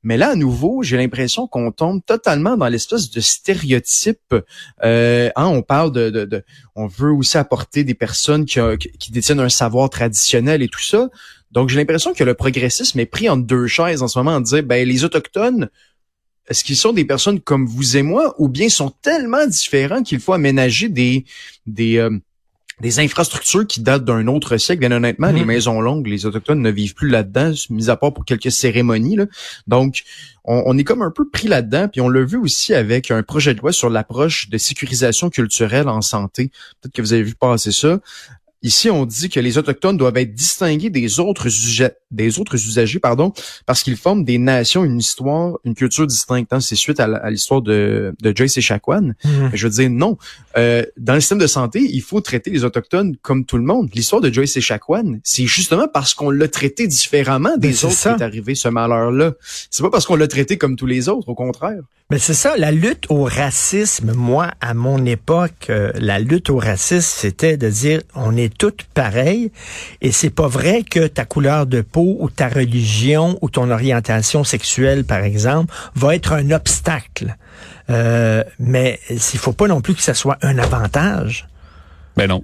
Mais 0.04 0.18
là, 0.18 0.30
à 0.30 0.36
nouveau, 0.36 0.84
j'ai 0.84 0.98
l'impression 0.98 1.48
qu'on 1.48 1.72
tombe 1.72 2.00
totalement 2.06 2.58
dans 2.58 2.68
l'espèce 2.68 3.10
de 3.10 3.20
stéréotype. 3.20 4.36
Euh, 4.84 5.32
hein, 5.36 5.48
on 5.48 5.64
parle 5.64 5.92
de, 5.92 6.12
de, 6.12 6.44
on 6.76 6.86
veut 6.86 7.12
aussi 7.12 7.40
apporter 7.40 7.84
des 7.84 7.96
personnes 7.96 8.46
qui, 8.46 8.60
qui 9.00 9.12
détiennent 9.12 9.40
un 9.40 9.50
savoir 9.50 9.90
traditionnel 9.90 10.62
et 10.62 10.68
tout 10.68 10.82
ça. 10.82 11.10
Donc, 11.56 11.70
j'ai 11.70 11.78
l'impression 11.78 12.14
que 12.14 12.24
le 12.24 12.34
progressisme 12.34 13.00
est 13.00 13.06
pris 13.06 13.30
en 13.30 13.38
deux 13.38 13.66
chaises 13.66 14.04
en 14.04 14.10
ce 14.10 14.20
moment, 14.20 14.36
en 14.36 14.42
disant, 14.42 14.60
ben, 14.62 14.88
les 14.88 15.06
Autochtones, 15.06 15.70
est-ce 16.48 16.64
qu'ils 16.64 16.76
sont 16.76 16.94
des 16.94 17.06
personnes 17.06 17.40
comme 17.40 17.66
vous 17.66 17.98
et 17.98 18.04
moi 18.04 18.36
ou 18.38 18.50
bien 18.50 18.70
sont 18.70 18.92
tellement 19.02 19.48
différents 19.48 20.04
qu'il 20.04 20.20
faut 20.20 20.34
aménager 20.34 20.90
des 20.90 21.26
des 21.66 21.98
euh, 21.98 22.12
des 22.82 23.00
infrastructures 23.00 23.66
qui 23.66 23.80
datent 23.82 24.04
d'un 24.04 24.28
autre 24.28 24.58
siècle? 24.58 24.82
Bien 24.82 24.92
honnêtement, 24.92 25.32
les 25.32 25.42
mhm. 25.42 25.48
maisons 25.48 25.82
longues, 25.82 26.08
les 26.08 26.26
autochtones 26.26 26.62
ne 26.62 26.70
vivent 26.70 26.94
plus 26.94 27.10
là-dedans, 27.10 27.54
mis 27.70 27.90
à 27.90 27.96
part 27.96 28.14
pour 28.14 28.26
quelques 28.26 28.52
cérémonies. 28.52 29.16
Là. 29.16 29.26
Donc, 29.66 30.04
on, 30.44 30.62
on, 30.66 30.78
est 30.78 30.84
comme 30.84 31.02
un 31.02 31.10
peu 31.10 31.28
pris 31.30 31.48
là-dedans. 31.48 31.88
Puis 31.88 32.02
on 32.02 32.10
l'a 32.10 32.24
vu 32.26 32.38
aussi 32.38 32.74
avec 32.74 33.12
un 33.12 33.24
projet 33.24 33.54
de 33.54 33.62
loi 33.62 33.72
sur 33.72 33.90
l'approche 33.90 34.50
de 34.50 34.58
sécurisation 34.58 35.30
culturelle 35.30 35.88
en 35.88 36.02
santé. 36.02 36.52
Peut-être 36.82 36.94
que 36.94 37.02
vous 37.02 37.14
avez 37.14 37.24
vu 37.24 37.34
passer 37.34 37.72
ça. 37.72 38.00
Ici, 38.66 38.90
on 38.90 39.06
dit 39.06 39.30
que 39.30 39.40
les 39.40 39.60
Autochtones 39.60 39.96
doivent 39.96 40.18
être 40.18 40.34
distingués 40.34 40.90
des 40.90 41.20
autres, 41.20 41.48
des 42.10 42.40
autres 42.40 42.56
usagers 42.56 42.98
pardon, 42.98 43.32
parce 43.68 43.84
qu'ils 43.84 43.96
forment 43.96 44.24
des 44.24 44.40
nations, 44.40 44.84
une 44.84 44.98
histoire, 44.98 45.60
une 45.66 45.76
culture 45.76 46.08
distincte. 46.08 46.52
Hein. 46.52 46.60
C'est 46.62 46.76
suite 46.76 47.00
à 47.00 47.30
l'histoire 47.30 47.62
de, 47.62 48.16
de 48.20 48.34
Joyce 48.36 48.58
et 48.58 48.62
Chacuan. 48.62 49.14
Mhm. 49.24 49.52
Je 49.54 49.68
veux 49.68 49.74
dire, 49.74 49.90
non. 49.92 50.18
Euh, 50.58 50.84
dans 50.98 51.14
le 51.14 51.20
système 51.20 51.38
de 51.38 51.46
santé, 51.46 51.80
il 51.80 52.02
faut 52.02 52.22
traiter 52.22 52.50
les 52.50 52.64
Autochtones 52.64 53.16
comme 53.22 53.46
tout 53.46 53.58
le 53.58 53.64
monde. 53.64 53.92
L'histoire 53.94 54.20
de 54.20 54.34
Joyce 54.34 54.58
et 54.58 54.62
Chacuan, 54.62 55.20
c'est 55.24 55.46
justement 55.46 55.88
parce 55.88 56.16
qu'on 56.16 56.32
l'a 56.32 56.48
traité 56.48 56.88
différemment 56.88 57.58
des 57.58 57.70
ben, 57.70 57.88
autres 57.88 58.02
qui 58.02 58.08
est 58.08 58.24
arrivé 58.24 58.56
ce 58.56 58.68
malheur-là. 58.68 59.34
C'est 59.70 59.84
pas 59.84 59.92
parce 59.92 60.08
qu'on 60.08 60.16
l'a 60.16 60.28
traité 60.28 60.58
comme 60.58 60.76
tous 60.76 60.88
les 60.88 61.08
autres, 61.08 61.30
au 61.30 61.36
contraire. 61.36 61.82
Mais 62.12 62.20
c'est 62.20 62.36
ça, 62.36 62.56
la 62.56 62.72
lutte 62.72 63.06
au 63.10 63.24
racisme, 63.24 64.12
moi, 64.14 64.52
à 64.62 64.76
mon 64.76 65.06
époque, 65.06 65.72
euh, 65.72 65.92
la 65.96 66.20
lutte 66.20 66.52
au 66.52 66.58
racisme, 66.58 67.02
c'était 67.02 67.58
de 67.58 67.68
dire 67.68 68.02
on 68.14 68.38
est 68.38 68.55
toutes 68.58 68.84
pareilles 68.94 69.52
et 70.02 70.12
c'est 70.12 70.30
pas 70.30 70.48
vrai 70.48 70.84
que 70.84 71.08
ta 71.08 71.26
couleur 71.26 71.66
de 71.66 71.82
peau 71.82 72.18
ou 72.20 72.30
ta 72.30 72.48
religion 72.48 73.38
ou 73.42 73.50
ton 73.50 73.70
orientation 73.72 74.44
sexuelle, 74.44 75.04
par 75.06 75.24
exemple, 75.24 75.74
va 75.96 76.16
être 76.16 76.34
un 76.34 76.52
obstacle. 76.52 77.38
Euh, 77.90 78.44
mais 78.60 79.00
il 79.10 79.40
faut 79.40 79.54
pas 79.54 79.68
non 79.68 79.82
plus 79.82 79.96
que 79.96 80.02
ça 80.02 80.14
soit 80.14 80.38
un 80.42 80.58
avantage. 80.58 81.48
Ben 82.18 82.28
non. 82.28 82.44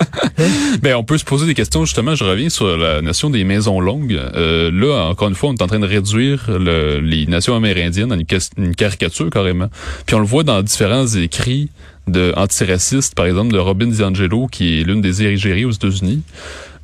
ben 0.82 0.96
on 0.96 1.04
peut 1.04 1.16
se 1.16 1.24
poser 1.24 1.46
des 1.46 1.54
questions 1.54 1.84
justement. 1.84 2.14
Je 2.14 2.24
reviens 2.24 2.50
sur 2.50 2.76
la 2.76 3.00
notion 3.00 3.30
des 3.30 3.44
maisons 3.44 3.80
longues. 3.80 4.20
Euh, 4.34 4.70
là, 4.70 5.06
encore 5.06 5.28
une 5.28 5.34
fois, 5.34 5.50
on 5.50 5.54
est 5.54 5.62
en 5.62 5.66
train 5.66 5.80
de 5.80 5.86
réduire 5.86 6.50
les 6.58 7.26
nations 7.26 7.56
amérindiennes 7.56 8.12
en 8.12 8.18
une, 8.18 8.74
caricature 8.74 9.30
carrément. 9.30 9.68
Puis 10.06 10.14
on 10.14 10.20
le 10.20 10.26
voit 10.26 10.44
dans 10.44 10.62
différents 10.62 11.06
écrits 11.06 11.70
de 12.06 12.32
antiracistes, 12.36 13.14
par 13.14 13.26
exemple 13.26 13.52
de 13.52 13.58
Robin 13.58 13.86
DiAngelo, 13.86 14.48
qui 14.48 14.80
est 14.80 14.84
l'une 14.84 15.00
des 15.00 15.22
érigéries 15.22 15.64
aux 15.64 15.70
États-Unis 15.70 16.22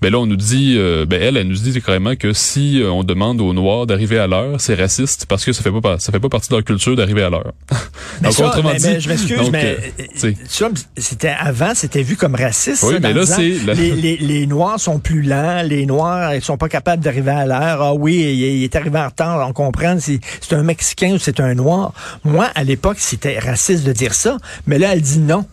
ben 0.01 0.13
là 0.13 0.19
on 0.19 0.27
nous 0.27 0.37
dit, 0.37 0.75
euh, 0.77 1.07
ben 1.07 1.21
elle, 1.21 1.37
elle 1.37 1.49
nous 1.49 1.57
dit 1.57 1.81
carrément 1.83 2.15
que 2.15 2.33
si 2.33 2.81
euh, 2.81 2.91
on 2.91 3.03
demande 3.03 3.41
aux 3.41 3.53
Noirs 3.53 3.87
d'arriver 3.87 4.19
à 4.19 4.27
l'heure, 4.27 4.61
c'est 4.61 4.75
raciste 4.75 5.27
parce 5.27 5.45
que 5.45 5.53
ça 5.53 5.63
fait 5.63 5.73
pas 5.73 5.99
ça 5.99 6.13
fait 6.13 6.21
pas 6.21 6.29
partie 6.29 6.49
de 6.49 6.55
leur 6.55 6.65
culture 6.65 6.95
d'arriver 6.95 7.23
à 7.23 7.31
l'heure. 7.31 7.53
Donc 8.23 8.33
ça, 8.33 8.47
autrement 8.47 8.75
dit, 8.75 9.01
je 9.01 9.09
m'excuse, 9.09 9.51
mais 9.51 9.77
euh, 10.25 10.71
c'était 10.97 11.35
avant, 11.39 11.75
c'était 11.75 12.03
vu 12.03 12.17
comme 12.17 12.35
raciste. 12.35 12.85
Oui, 12.85 12.97
mais 13.01 13.13
là 13.13 13.27
c'est 13.27 13.49
les, 13.49 13.91
les, 13.93 14.17
les, 14.19 14.47
Noirs 14.47 14.79
sont 14.79 15.01
plus 15.01 15.23
lents, 15.23 15.63
les 15.63 15.85
Noirs 15.85 16.35
ils 16.35 16.43
sont 16.43 16.57
pas 16.57 16.69
capables 16.69 17.03
d'arriver 17.03 17.33
à 17.33 17.47
l'heure. 17.47 17.83
Ah 17.83 17.95
oui, 17.95 18.15
il, 18.15 18.63
est 18.63 18.77
arrivé 18.77 18.99
en 18.99 19.07
retard, 19.07 19.49
on 19.49 19.53
comprend 19.53 19.99
si 19.99 20.21
c'est 20.41 20.55
un 20.55 20.63
Mexicain 20.63 21.15
ou 21.15 21.19
c'est 21.19 21.41
un 21.41 21.55
Noir. 21.55 21.93
Moi 22.25 22.49
à 22.55 22.63
l'époque 22.63 22.99
c'était 23.01 23.39
raciste 23.39 23.85
de 23.85 23.93
dire 23.93 24.15
ça, 24.15 24.37
mais 24.67 24.79
là 24.79 24.93
elle 24.93 25.03
dit 25.03 25.19
non. 25.19 25.45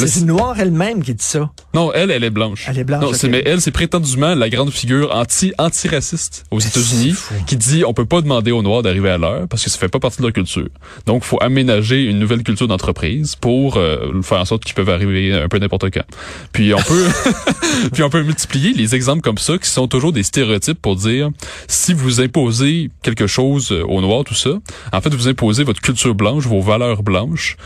Ben 0.00 0.06
c'est 0.06 0.20
une 0.20 0.26
noire 0.26 0.58
elle-même 0.58 1.02
qui 1.02 1.14
dit 1.14 1.24
ça. 1.24 1.50
Non, 1.72 1.92
elle, 1.92 2.10
elle 2.10 2.24
est 2.24 2.30
blanche. 2.30 2.66
Elle 2.68 2.78
est 2.78 2.84
blanche. 2.84 3.02
Non, 3.02 3.30
mais 3.30 3.42
elle, 3.44 3.60
c'est 3.60 3.70
prétendument 3.70 4.34
la 4.34 4.48
grande 4.48 4.70
figure 4.70 5.14
anti 5.14 5.52
anti-raciste 5.58 6.44
aux 6.50 6.60
États-Unis 6.60 7.14
qui 7.46 7.56
dit 7.56 7.84
on 7.86 7.94
peut 7.94 8.06
pas 8.06 8.20
demander 8.20 8.52
aux 8.52 8.62
noirs 8.62 8.82
d'arriver 8.82 9.10
à 9.10 9.18
l'heure 9.18 9.48
parce 9.48 9.64
que 9.64 9.70
ça 9.70 9.78
fait 9.78 9.88
pas 9.88 10.00
partie 10.00 10.18
de 10.18 10.22
leur 10.22 10.32
culture. 10.32 10.68
Donc, 11.06 11.24
faut 11.24 11.38
aménager 11.42 12.04
une 12.04 12.18
nouvelle 12.18 12.42
culture 12.42 12.68
d'entreprise 12.68 13.36
pour 13.36 13.76
euh, 13.76 14.22
faire 14.22 14.40
en 14.40 14.44
sorte 14.44 14.64
qu'ils 14.64 14.74
peuvent 14.74 14.90
arriver 14.90 15.32
un 15.32 15.48
peu 15.48 15.58
n'importe 15.58 15.90
quand. 15.90 16.04
Puis 16.52 16.74
on 16.74 16.82
peut, 16.82 17.06
puis 17.92 18.02
on 18.02 18.10
peut 18.10 18.22
multiplier 18.22 18.72
les 18.72 18.94
exemples 18.94 19.22
comme 19.22 19.38
ça 19.38 19.58
qui 19.58 19.68
sont 19.68 19.88
toujours 19.88 20.12
des 20.12 20.22
stéréotypes 20.22 20.80
pour 20.80 20.96
dire 20.96 21.30
si 21.68 21.94
vous 21.94 22.20
imposez 22.20 22.90
quelque 23.02 23.26
chose 23.26 23.72
aux 23.72 24.00
noirs, 24.00 24.24
tout 24.24 24.34
ça, 24.34 24.50
en 24.92 25.00
fait, 25.00 25.14
vous 25.14 25.28
imposez 25.28 25.64
votre 25.64 25.80
culture 25.80 26.14
blanche, 26.14 26.44
vos 26.46 26.60
valeurs 26.60 27.02
blanches. 27.02 27.56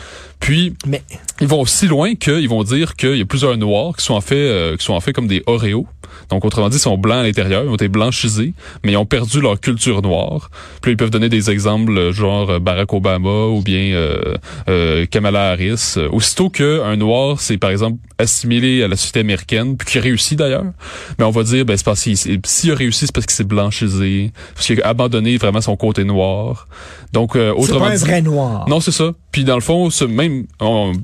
Puis, 0.40 0.74
mais... 0.86 1.02
ils 1.40 1.48
vont 1.48 1.60
aussi 1.60 1.86
loin 1.86 2.14
qu'ils 2.18 2.48
vont 2.48 2.62
dire 2.62 2.96
qu'il 2.96 3.16
y 3.16 3.22
a 3.22 3.26
plusieurs 3.26 3.56
noirs 3.56 3.96
qui 3.96 4.04
sont 4.04 4.14
en 4.14 4.20
fait, 4.20 4.36
euh, 4.36 4.76
qui 4.76 4.84
sont 4.84 4.94
en 4.94 5.00
fait 5.00 5.12
comme 5.12 5.26
des 5.26 5.42
Oreos. 5.46 5.86
Donc, 6.30 6.44
autrement 6.44 6.68
dit, 6.68 6.76
ils 6.76 6.80
sont 6.80 6.98
blancs 6.98 7.18
à 7.18 7.22
l'intérieur, 7.22 7.64
ils 7.64 7.70
ont 7.70 7.74
été 7.74 7.88
blanchisés, 7.88 8.52
mais 8.84 8.92
ils 8.92 8.96
ont 8.96 9.06
perdu 9.06 9.40
leur 9.40 9.60
culture 9.60 10.02
noire. 10.02 10.50
Puis, 10.82 10.92
ils 10.92 10.96
peuvent 10.96 11.10
donner 11.10 11.28
des 11.28 11.50
exemples 11.50 11.96
euh, 11.96 12.12
genre 12.12 12.50
euh, 12.50 12.58
Barack 12.58 12.92
Obama 12.92 13.46
ou 13.46 13.62
bien 13.62 13.94
euh, 14.68 15.06
Kamala 15.06 15.52
Harris. 15.52 15.96
Aussitôt 16.12 16.50
qu'un 16.50 16.96
noir, 16.96 17.40
c'est 17.40 17.58
par 17.58 17.70
exemple 17.70 17.98
assimilé 18.18 18.82
à 18.82 18.88
la 18.88 18.96
société 18.96 19.20
américaine, 19.20 19.76
puis 19.76 19.88
qui 19.88 19.98
réussit 20.00 20.38
d'ailleurs, 20.38 20.64
mais 21.18 21.24
on 21.24 21.30
va 21.30 21.44
dire, 21.44 21.64
ben, 21.64 21.76
c'est 21.76 21.84
parce 21.84 22.02
qu'il 22.02 22.16
s'il 22.16 22.72
a 22.72 22.74
réussi, 22.74 23.06
c'est 23.06 23.14
parce 23.14 23.26
qu'il 23.26 23.36
s'est 23.36 23.44
blanchisé, 23.44 24.32
parce 24.54 24.66
qu'il 24.66 24.82
a 24.82 24.88
abandonné 24.88 25.36
vraiment 25.36 25.60
son 25.60 25.76
côté 25.76 26.04
noir. 26.04 26.66
Donc, 27.12 27.36
autrement 27.36 27.86
pas 27.86 27.92
un 27.92 27.96
vrai 27.96 28.20
noir. 28.20 28.68
Non, 28.68 28.80
c'est 28.80 28.92
ça. 28.92 29.12
Puis 29.38 29.44
dans 29.44 29.54
le 29.54 29.60
fond, 29.60 29.88
ce 29.88 30.04
même, 30.04 30.46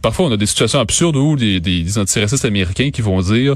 parfois 0.02 0.26
on 0.26 0.32
a 0.32 0.36
des 0.36 0.46
situations 0.46 0.80
absurdes 0.80 1.14
où 1.14 1.36
des, 1.36 1.60
des 1.60 1.98
antiracistes 1.98 2.44
américains 2.44 2.90
qui 2.90 3.00
vont 3.00 3.20
dire 3.20 3.54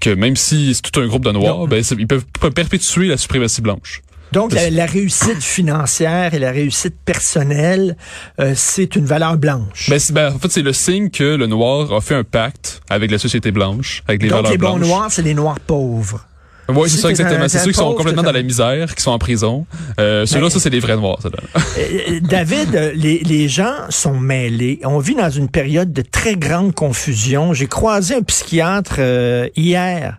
que 0.00 0.08
même 0.08 0.36
si 0.36 0.74
c'est 0.74 0.90
tout 0.90 0.98
un 1.02 1.06
groupe 1.06 1.22
de 1.22 1.32
noirs, 1.32 1.66
ben, 1.66 1.84
ils 1.98 2.06
peuvent 2.06 2.24
perpétuer 2.54 3.08
la 3.08 3.18
suprématie 3.18 3.60
blanche. 3.60 4.00
Donc, 4.32 4.54
la, 4.54 4.86
réussite 4.86 5.42
financière 5.42 6.32
et 6.32 6.38
la 6.38 6.50
réussite 6.50 6.94
personnelle, 7.04 7.98
euh, 8.40 8.54
c'est 8.56 8.96
une 8.96 9.04
valeur 9.04 9.36
blanche. 9.36 9.90
Ben, 9.90 10.00
ben, 10.12 10.32
en 10.32 10.38
fait, 10.38 10.50
c'est 10.50 10.62
le 10.62 10.72
signe 10.72 11.10
que 11.10 11.36
le 11.36 11.46
noir 11.46 11.92
a 11.92 12.00
fait 12.00 12.14
un 12.14 12.24
pacte 12.24 12.80
avec 12.88 13.10
la 13.10 13.18
société 13.18 13.50
blanche, 13.50 14.02
avec 14.08 14.22
les 14.22 14.30
Donc, 14.30 14.48
les 14.48 14.56
bons 14.56 14.78
noirs, 14.78 15.08
c'est 15.10 15.20
les 15.20 15.34
noirs 15.34 15.60
pauvres. 15.60 16.26
Oui, 16.68 16.90
c'est 16.90 16.98
ça 16.98 17.10
exactement. 17.10 17.48
C'est 17.48 17.58
ceux 17.58 17.70
qui 17.70 17.78
sont 17.78 17.94
complètement 17.94 18.22
dans 18.22 18.32
la 18.32 18.42
misère, 18.42 18.94
qui 18.94 19.02
sont 19.02 19.12
en 19.12 19.18
prison. 19.18 19.66
Euh, 20.00 20.26
Ceux-là, 20.26 20.50
ça, 20.50 20.60
c'est 20.60 20.70
les 20.70 20.80
vrais 20.80 20.96
noirs. 20.96 21.18
Ça, 21.22 21.28
euh, 21.28 21.60
euh, 21.78 22.20
David, 22.20 22.74
euh, 22.74 22.92
les, 22.94 23.18
les 23.20 23.48
gens 23.48 23.74
sont 23.88 24.18
mêlés. 24.18 24.80
On 24.84 24.98
vit 24.98 25.14
dans 25.14 25.30
une 25.30 25.48
période 25.48 25.92
de 25.92 26.02
très 26.02 26.34
grande 26.36 26.74
confusion. 26.74 27.52
J'ai 27.52 27.66
croisé 27.66 28.16
un 28.16 28.22
psychiatre 28.22 29.00
hier 29.56 30.18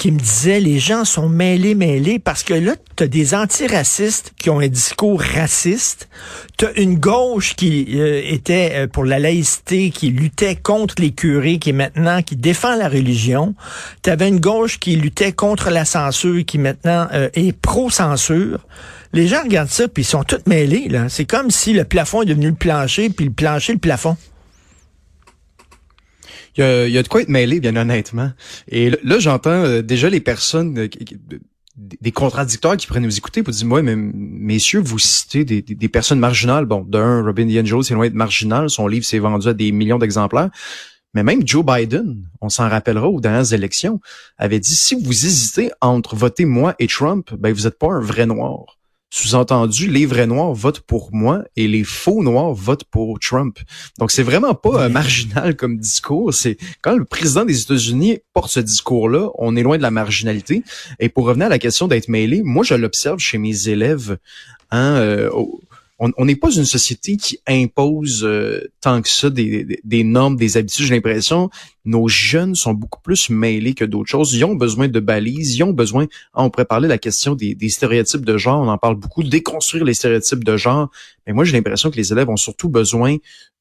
qui 0.00 0.12
me 0.12 0.18
disait 0.18 0.60
les 0.60 0.78
gens 0.78 1.04
sont 1.04 1.28
mêlés, 1.28 1.74
mêlés, 1.74 2.18
parce 2.18 2.42
que 2.42 2.54
là, 2.54 2.72
tu 2.96 3.06
des 3.06 3.34
antiracistes 3.34 4.32
qui 4.38 4.48
ont 4.48 4.58
un 4.58 4.68
discours 4.68 5.20
raciste, 5.20 6.08
tu 6.56 6.64
as 6.64 6.80
une 6.80 6.98
gauche 6.98 7.54
qui 7.54 7.86
euh, 7.90 8.22
était 8.24 8.70
euh, 8.72 8.86
pour 8.86 9.04
la 9.04 9.18
laïcité, 9.18 9.90
qui 9.90 10.08
luttait 10.08 10.56
contre 10.56 10.94
les 11.00 11.10
curés, 11.10 11.58
qui 11.58 11.68
est 11.68 11.74
maintenant, 11.74 12.22
qui 12.22 12.36
défend 12.36 12.76
la 12.76 12.88
religion, 12.88 13.54
tu 14.02 14.08
avais 14.08 14.28
une 14.28 14.40
gauche 14.40 14.80
qui 14.80 14.96
luttait 14.96 15.32
contre 15.32 15.68
la 15.68 15.84
censure, 15.84 16.46
qui 16.46 16.56
maintenant 16.56 17.06
euh, 17.12 17.28
est 17.34 17.52
pro-censure. 17.52 18.60
Les 19.12 19.26
gens 19.26 19.42
regardent 19.42 19.68
ça, 19.68 19.86
puis 19.86 20.02
ils 20.02 20.06
sont 20.06 20.24
tous 20.24 20.40
mêlés. 20.46 20.88
là. 20.88 21.10
C'est 21.10 21.26
comme 21.26 21.50
si 21.50 21.74
le 21.74 21.84
plafond 21.84 22.22
est 22.22 22.26
devenu 22.26 22.46
le 22.46 22.54
plancher, 22.54 23.10
puis 23.10 23.26
le 23.26 23.32
plancher, 23.32 23.74
le 23.74 23.78
plafond. 23.78 24.16
Il 26.60 26.92
y, 26.92 26.98
a, 26.98 27.02
de 27.02 27.08
quoi 27.08 27.22
être 27.22 27.28
mêlé, 27.28 27.60
bien 27.60 27.76
honnêtement. 27.76 28.32
Et 28.68 28.90
là, 29.02 29.18
j'entends 29.18 29.50
euh, 29.50 29.82
déjà 29.82 30.10
les 30.10 30.20
personnes, 30.20 30.78
euh, 30.78 30.88
des 31.76 32.12
contradicteurs 32.12 32.76
qui 32.76 32.86
prennent 32.86 33.04
nous 33.04 33.16
écouter 33.16 33.42
pour 33.42 33.52
dire, 33.52 33.66
moi, 33.66 33.82
mais 33.82 33.96
messieurs, 33.96 34.80
vous 34.80 34.98
citez 34.98 35.44
des, 35.44 35.62
des, 35.62 35.88
personnes 35.88 36.18
marginales. 36.18 36.66
Bon, 36.66 36.82
d'un, 36.82 37.22
Robin 37.22 37.46
DiAngelo, 37.46 37.82
c'est 37.82 37.94
loin 37.94 38.04
d'être 38.04 38.14
marginal. 38.14 38.68
Son 38.68 38.86
livre 38.86 39.04
s'est 39.04 39.18
vendu 39.18 39.48
à 39.48 39.54
des 39.54 39.72
millions 39.72 39.98
d'exemplaires. 39.98 40.50
Mais 41.14 41.22
même 41.22 41.46
Joe 41.46 41.64
Biden, 41.64 42.24
on 42.40 42.48
s'en 42.48 42.68
rappellera 42.68 43.08
aux 43.08 43.20
dernières 43.20 43.52
élections, 43.52 44.00
avait 44.38 44.60
dit, 44.60 44.74
si 44.74 44.94
vous 44.94 45.26
hésitez 45.26 45.70
entre 45.80 46.14
voter 46.14 46.44
moi 46.44 46.74
et 46.78 46.86
Trump, 46.86 47.30
ben 47.36 47.52
vous 47.52 47.62
n'êtes 47.62 47.78
pas 47.78 47.88
un 47.88 48.00
vrai 48.00 48.26
noir. 48.26 48.79
Sous-entendu, 49.12 49.88
les 49.88 50.06
vrais 50.06 50.28
noirs 50.28 50.54
votent 50.54 50.80
pour 50.80 51.10
moi 51.12 51.42
et 51.56 51.66
les 51.66 51.82
faux 51.82 52.22
noirs 52.22 52.54
votent 52.54 52.84
pour 52.84 53.18
Trump. 53.18 53.58
Donc 53.98 54.12
c'est 54.12 54.22
vraiment 54.22 54.54
pas 54.54 54.84
euh, 54.84 54.88
marginal 54.88 55.56
comme 55.56 55.78
discours. 55.78 56.32
C'est 56.32 56.56
quand 56.80 56.96
le 56.96 57.04
président 57.04 57.44
des 57.44 57.60
États-Unis 57.60 58.18
porte 58.32 58.52
ce 58.52 58.60
discours-là, 58.60 59.30
on 59.34 59.56
est 59.56 59.64
loin 59.64 59.78
de 59.78 59.82
la 59.82 59.90
marginalité. 59.90 60.62
Et 61.00 61.08
pour 61.08 61.24
revenir 61.24 61.46
à 61.46 61.50
la 61.50 61.58
question 61.58 61.88
d'être 61.88 62.08
mêlé, 62.08 62.42
moi 62.44 62.62
je 62.62 62.74
l'observe 62.74 63.18
chez 63.18 63.38
mes 63.38 63.68
élèves. 63.68 64.16
Hein, 64.70 64.94
euh, 64.98 65.28
on 66.00 66.24
n'est 66.24 66.36
pas 66.36 66.50
une 66.50 66.64
société 66.64 67.16
qui 67.18 67.40
impose 67.46 68.24
euh, 68.24 68.72
tant 68.80 69.02
que 69.02 69.08
ça 69.08 69.28
des, 69.28 69.80
des, 69.84 70.04
normes, 70.04 70.36
des 70.36 70.56
habitudes. 70.56 70.86
J'ai 70.86 70.94
l'impression 70.94 71.50
nos 71.84 72.08
jeunes 72.08 72.54
sont 72.54 72.74
beaucoup 72.74 73.00
plus 73.00 73.30
mêlés 73.30 73.74
que 73.74 73.84
d'autres 73.84 74.10
choses. 74.10 74.34
Ils 74.34 74.44
ont 74.44 74.54
besoin 74.54 74.88
de 74.88 75.00
balises, 75.00 75.56
ils 75.56 75.62
ont 75.62 75.72
besoin. 75.72 76.06
Ah, 76.34 76.42
on 76.42 76.50
pourrait 76.50 76.66
parler 76.66 76.88
de 76.88 76.92
la 76.92 76.98
question 76.98 77.34
des, 77.34 77.54
des, 77.54 77.68
stéréotypes 77.68 78.24
de 78.24 78.36
genre. 78.36 78.60
On 78.60 78.68
en 78.68 78.78
parle 78.78 78.96
beaucoup, 78.96 79.22
déconstruire 79.22 79.84
les 79.84 79.94
stéréotypes 79.94 80.44
de 80.44 80.56
genre. 80.56 80.90
Mais 81.26 81.32
moi, 81.32 81.44
j'ai 81.44 81.52
l'impression 81.52 81.90
que 81.90 81.96
les 81.96 82.12
élèves 82.12 82.28
ont 82.28 82.36
surtout 82.36 82.68
besoin 82.68 83.16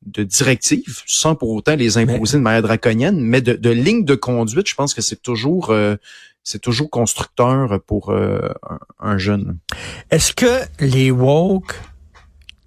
de 0.06 0.24
directives, 0.24 1.02
sans 1.06 1.36
pour 1.36 1.50
autant 1.50 1.76
les 1.76 1.98
imposer 1.98 2.38
de 2.38 2.44
manière 2.44 2.62
draconienne, 2.62 3.20
mais 3.20 3.42
de, 3.42 3.54
de 3.54 3.70
lignes 3.70 4.06
de 4.06 4.16
conduite. 4.16 4.68
Je 4.68 4.76
pense 4.76 4.94
que 4.94 5.02
c'est 5.02 5.22
toujours 5.22 5.70
euh, 5.72 5.96
c'est 6.44 6.62
toujours 6.62 6.90
constructeur 6.90 7.80
pour 7.86 8.10
euh, 8.10 8.50
un, 8.70 8.80
un 9.00 9.18
jeune. 9.18 9.58
Est-ce 10.10 10.34
que 10.34 10.62
les 10.80 11.12
woke 11.12 11.76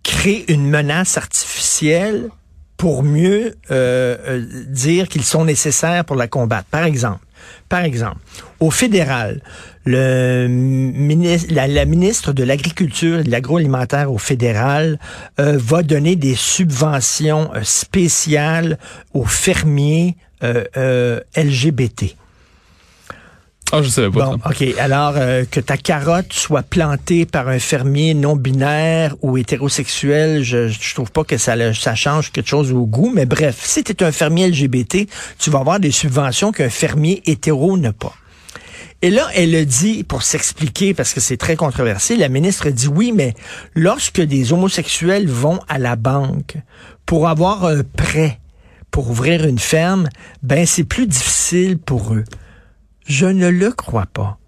créent 0.03 0.45
une 0.49 0.69
menace 0.69 1.17
artificielle 1.17 2.29
pour 2.77 3.05
mieux 3.05 3.55
euh, 3.71 4.17
euh, 4.27 4.45
dire 4.67 5.09
qu'ils 5.09 5.23
sont 5.23 5.45
nécessaires 5.45 6.05
pour 6.05 6.17
la 6.17 6.27
combattre. 6.27 6.69
Par 6.69 6.85
exemple, 6.85 7.25
par 7.69 7.85
exemple, 7.85 8.17
au 8.59 8.73
fédéral, 8.73 9.41
le 9.85 10.49
ministre, 10.49 11.55
la, 11.55 11.85
ministre 11.85 12.33
de 12.33 12.43
l'Agriculture 12.43 13.21
et 13.21 13.23
de 13.23 13.31
l'Agroalimentaire 13.31 14.13
au 14.13 14.19
fédéral 14.19 14.99
euh, 15.39 15.57
va 15.59 15.85
donner 15.85 16.17
des 16.17 16.35
subventions 16.35 17.51
spéciales 17.63 18.79
aux 19.15 19.27
fermiers 19.27 20.17
LGBT. 20.43 22.17
Ah, 23.75 23.81
je 23.83 23.89
savais 23.89 24.11
pas. 24.11 24.27
Bon, 24.27 24.35
OK. 24.35 24.63
Alors, 24.79 25.15
euh, 25.17 25.45
que 25.51 25.59
ta 25.59 25.79
carotte 25.79 26.35
soit 26.35 26.63
plantée 26.63 27.25
par 27.25 27.49
un 27.49 27.59
fermier 27.59 28.13
non-binaire 28.13 29.17
ou 29.23 29.39
hétérosexuel, 29.39 30.43
je, 30.43 30.69
je 30.69 30.95
trouve 30.95 31.11
pas 31.11 31.25
que 31.25 31.39
ça, 31.39 31.55
ça 31.73 31.95
change 31.95 32.33
quelque 32.33 32.49
chose 32.49 32.71
au 32.71 32.85
goût. 32.85 33.11
Mais 33.15 33.25
bref, 33.25 33.61
si 33.65 33.83
tu 33.83 33.93
es 33.93 34.03
un 34.03 34.13
fermier 34.13 34.51
LGBT, 34.51 35.09
tu 35.39 35.49
vas 35.49 35.61
avoir 35.61 35.81
des 35.81 35.91
subventions 35.91 36.53
qu'un 36.53 36.69
fermier 36.69 37.23
hétéro 37.25 37.79
n'a 37.79 37.95
pas. 37.95 38.13
Et 39.01 39.09
là, 39.09 39.27
elle 39.35 39.53
le 39.53 39.65
dit 39.65 40.05
pour 40.05 40.23
s'expliquer, 40.23 40.93
parce 40.93 41.15
que 41.15 41.21
c'est 41.21 41.39
très 41.39 41.57
controversé, 41.57 42.17
la 42.17 42.29
ministre 42.29 42.69
dit 42.69 42.89
oui, 42.89 43.11
mais 43.13 43.35
lorsque 43.75 44.21
des 44.21 44.53
homosexuels 44.53 45.27
vont 45.27 45.59
à 45.67 45.79
la 45.79 45.97
banque 45.97 46.57
pour 47.07 47.27
avoir 47.27 47.65
un 47.65 47.83
prêt 47.83 48.39
pour 48.93 49.11
ouvrir 49.11 49.47
une 49.47 49.59
ferme, 49.59 50.09
ben 50.43 50.67
c'est 50.67 50.85
plus 50.85 51.07
difficile 51.07 51.79
pour 51.79 52.13
eux. 52.15 52.25
Je 53.07 53.27
ne 53.27 53.49
le 53.49 53.73
crois 53.73 54.07
pas. 54.07 54.39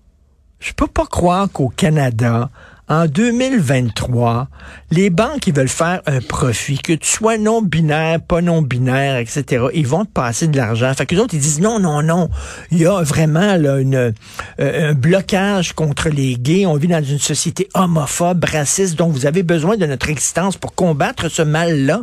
Je 0.60 0.72
peux 0.72 0.86
pas 0.86 1.06
croire 1.06 1.50
qu'au 1.52 1.68
Canada, 1.68 2.50
en 2.88 3.06
2023, 3.06 4.48
les 4.90 5.08
banques 5.08 5.40
qui 5.40 5.52
veulent 5.52 5.68
faire 5.68 6.02
un 6.06 6.20
profit, 6.20 6.78
que 6.78 6.92
tu 6.92 7.08
sois 7.08 7.38
non-binaire, 7.38 8.20
pas 8.20 8.42
non-binaire, 8.42 9.16
etc., 9.16 9.66
ils 9.74 9.86
vont 9.86 10.04
te 10.04 10.10
passer 10.10 10.48
de 10.48 10.56
l'argent. 10.56 10.92
Fait 10.94 11.06
que 11.06 11.14
les 11.14 11.20
autres, 11.20 11.34
ils 11.34 11.40
disent 11.40 11.60
non, 11.60 11.78
non, 11.80 12.02
non. 12.02 12.28
Il 12.70 12.78
y 12.78 12.86
a 12.86 13.02
vraiment 13.02 13.56
là, 13.56 13.76
euh, 13.78 14.12
un 14.58 14.92
blocage 14.92 15.72
contre 15.72 16.10
les 16.10 16.36
gays. 16.36 16.66
On 16.66 16.76
vit 16.76 16.88
dans 16.88 17.02
une 17.02 17.18
société 17.18 17.68
homophobe, 17.74 18.44
raciste, 18.44 18.96
donc 18.96 19.12
vous 19.12 19.26
avez 19.26 19.42
besoin 19.42 19.76
de 19.76 19.86
notre 19.86 20.10
existence 20.10 20.56
pour 20.58 20.74
combattre 20.74 21.28
ce 21.30 21.42
mal-là. 21.42 22.02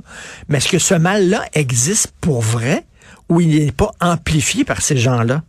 Mais 0.50 0.58
est-ce 0.58 0.70
que 0.70 0.80
ce 0.80 0.96
mal-là 0.96 1.44
existe 1.54 2.14
pour 2.22 2.42
vrai 2.42 2.86
ou 3.30 3.40
il 3.40 3.66
n'est 3.66 3.72
pas 3.72 3.92
amplifié 4.02 4.66
par 4.66 4.82
ces 4.82 4.98
gens-là? 4.98 5.44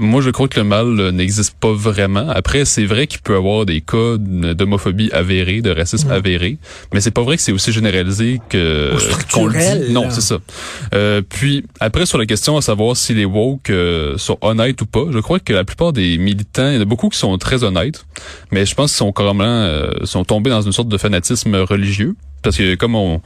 Moi, 0.00 0.22
je 0.22 0.30
crois 0.30 0.48
que 0.48 0.58
le 0.58 0.64
mal 0.64 0.98
euh, 0.98 1.12
n'existe 1.12 1.54
pas 1.60 1.74
vraiment. 1.74 2.26
Après, 2.30 2.64
c'est 2.64 2.86
vrai 2.86 3.06
qu'il 3.06 3.20
peut 3.20 3.34
y 3.34 3.36
avoir 3.36 3.66
des 3.66 3.82
cas 3.82 4.16
d'homophobie 4.16 5.10
avérée, 5.12 5.60
de 5.60 5.70
racisme 5.70 6.10
avéré, 6.10 6.56
mais 6.94 7.02
c'est 7.02 7.10
pas 7.10 7.22
vrai 7.22 7.36
que 7.36 7.42
c'est 7.42 7.52
aussi 7.52 7.70
généralisé 7.70 8.40
que 8.48 8.94
qu'on 9.30 9.46
le 9.46 9.58
dit. 9.58 9.92
Non, 9.92 10.06
c'est 10.08 10.22
ça. 10.22 10.38
Euh, 10.94 11.20
puis 11.20 11.66
après, 11.80 12.06
sur 12.06 12.16
la 12.16 12.24
question 12.24 12.56
à 12.56 12.62
savoir 12.62 12.96
si 12.96 13.12
les 13.12 13.26
woke 13.26 13.68
euh, 13.68 14.16
sont 14.16 14.38
honnêtes 14.40 14.80
ou 14.80 14.86
pas, 14.86 15.04
je 15.10 15.18
crois 15.18 15.38
que 15.38 15.52
la 15.52 15.64
plupart 15.64 15.92
des 15.92 16.16
militants, 16.16 16.68
il 16.68 16.76
y 16.76 16.78
en 16.78 16.80
a 16.80 16.86
beaucoup 16.86 17.10
qui 17.10 17.18
sont 17.18 17.36
très 17.36 17.62
honnêtes, 17.62 18.06
mais 18.52 18.64
je 18.64 18.74
pense 18.74 18.92
qu'ils 18.92 18.98
sont 18.98 19.12
carrément 19.12 19.44
euh, 19.44 19.90
sont 20.04 20.24
tombés 20.24 20.48
dans 20.48 20.62
une 20.62 20.72
sorte 20.72 20.88
de 20.88 20.96
fanatisme 20.96 21.56
religieux 21.56 22.16
parce 22.42 22.56
que 22.56 22.74
comme 22.74 22.94
on, 22.94 23.20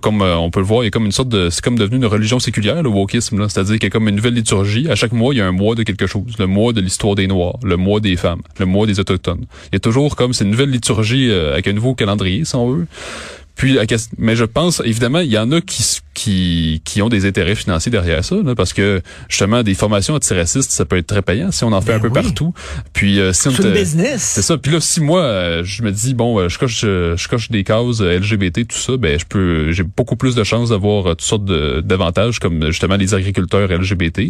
comme 0.00 0.22
euh, 0.22 0.36
on 0.36 0.50
peut 0.50 0.60
le 0.60 0.66
voir, 0.66 0.82
il 0.82 0.86
y 0.86 0.88
a 0.88 0.90
comme 0.90 1.06
une 1.06 1.12
sorte 1.12 1.28
de 1.28 1.50
c'est 1.50 1.62
comme 1.62 1.78
devenu 1.78 1.96
une 1.96 2.06
religion 2.06 2.38
séculière 2.38 2.82
le 2.82 2.88
wokisme 2.88 3.38
là, 3.38 3.48
c'est-à-dire 3.48 3.74
qu'il 3.74 3.84
y 3.84 3.86
a 3.86 3.90
comme 3.90 4.08
une 4.08 4.16
nouvelle 4.16 4.34
liturgie, 4.34 4.88
à 4.88 4.94
chaque 4.94 5.12
mois 5.12 5.34
il 5.34 5.38
y 5.38 5.40
a 5.40 5.46
un 5.46 5.52
mois 5.52 5.74
de 5.74 5.82
quelque 5.82 6.06
chose, 6.06 6.38
le 6.38 6.46
mois 6.46 6.72
de 6.72 6.80
l'histoire 6.80 7.14
des 7.14 7.26
noirs, 7.26 7.58
le 7.62 7.76
mois 7.76 8.00
des 8.00 8.16
femmes, 8.16 8.42
le 8.58 8.66
mois 8.66 8.86
des 8.86 9.00
autochtones. 9.00 9.46
Il 9.72 9.74
y 9.74 9.76
a 9.76 9.80
toujours 9.80 10.16
comme 10.16 10.32
c'est 10.32 10.44
une 10.44 10.50
nouvelle 10.50 10.70
liturgie 10.70 11.30
euh, 11.30 11.52
avec 11.52 11.68
un 11.68 11.72
nouveau 11.72 11.94
calendrier 11.94 12.44
si 12.44 12.54
on 12.54 12.70
veut. 12.70 12.86
Puis, 13.56 13.78
mais 14.18 14.36
je 14.36 14.44
pense, 14.44 14.82
évidemment, 14.84 15.20
il 15.20 15.30
y 15.30 15.38
en 15.38 15.50
a 15.50 15.62
qui, 15.62 16.00
qui, 16.16 16.80
qui 16.84 17.02
ont 17.02 17.10
des 17.10 17.26
intérêts 17.26 17.54
financiers 17.54 17.92
derrière 17.92 18.24
ça, 18.24 18.36
là, 18.36 18.54
parce 18.54 18.72
que 18.72 19.02
justement, 19.28 19.62
des 19.62 19.74
formations 19.74 20.14
antiracistes, 20.14 20.70
ça 20.70 20.86
peut 20.86 20.96
être 20.96 21.06
très 21.06 21.20
payant 21.20 21.52
si 21.52 21.62
on 21.62 21.72
en 21.72 21.80
fait 21.82 21.92
ben 21.92 21.98
un 21.98 22.00
peu 22.00 22.10
partout. 22.10 22.54
Puis, 22.94 23.20
euh, 23.20 23.34
si 23.34 23.48
on 23.48 23.50
c'est 23.50 23.70
business. 23.70 24.22
C'est 24.22 24.42
ça. 24.42 24.56
Puis 24.56 24.72
là, 24.72 24.80
si 24.80 25.02
moi, 25.02 25.20
euh, 25.20 25.62
je 25.62 25.82
me 25.82 25.92
dis, 25.92 26.14
bon, 26.14 26.38
euh, 26.38 26.48
je 26.48 26.58
coche, 26.58 26.80
je 26.80 27.28
coche 27.28 27.50
des 27.50 27.64
causes 27.64 28.02
LGBT, 28.02 28.66
tout 28.66 28.78
ça, 28.78 28.96
ben, 28.96 29.20
je 29.20 29.26
peux, 29.26 29.72
j'ai 29.72 29.82
beaucoup 29.82 30.16
plus 30.16 30.34
de 30.34 30.42
chances 30.42 30.70
d'avoir 30.70 31.04
toutes 31.10 31.20
sortes 31.20 31.44
d'avantages, 31.44 32.38
comme 32.38 32.66
justement 32.68 32.96
les 32.96 33.12
agriculteurs 33.12 33.68
LGBT, 33.68 34.22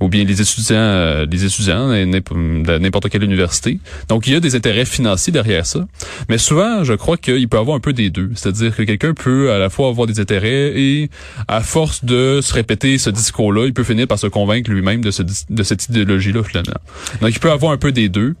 ou 0.00 0.08
bien 0.08 0.22
les 0.22 0.40
étudiants, 0.40 1.24
les 1.28 1.44
étudiants 1.44 1.88
de 1.88 2.78
n'importe 2.78 3.08
quelle 3.08 3.24
université. 3.24 3.80
Donc, 4.08 4.28
il 4.28 4.32
y 4.32 4.36
a 4.36 4.40
des 4.40 4.54
intérêts 4.54 4.84
financiers 4.84 5.32
derrière 5.32 5.66
ça. 5.66 5.88
Mais 6.28 6.38
souvent, 6.38 6.84
je 6.84 6.92
crois 6.92 7.16
qu'il 7.16 7.48
peut 7.48 7.58
avoir 7.58 7.76
un 7.76 7.80
peu 7.80 7.92
des 7.92 8.10
deux. 8.10 8.30
C'est-à-dire 8.36 8.76
que 8.76 8.84
quelqu'un 8.84 9.12
peut 9.12 9.50
à 9.50 9.58
la 9.58 9.70
fois 9.70 9.88
avoir 9.88 10.06
des 10.06 10.20
intérêts 10.20 10.78
et 10.78 11.10
à 11.48 11.60
force 11.60 12.04
de 12.04 12.40
se 12.42 12.52
répéter 12.54 12.98
ce 12.98 13.10
discours-là, 13.10 13.66
il 13.66 13.74
peut 13.74 13.84
finir 13.84 14.06
par 14.06 14.18
se 14.18 14.26
convaincre 14.26 14.70
lui-même 14.70 15.02
de, 15.02 15.10
ce, 15.10 15.22
de 15.22 15.62
cette 15.62 15.88
idéologie-là 15.88 16.42
finalement. 16.42 16.80
Donc 17.20 17.30
il 17.30 17.40
peut 17.40 17.50
avoir 17.50 17.72
un 17.72 17.78
peu 17.78 17.92
des 17.92 18.08
deux, 18.08 18.34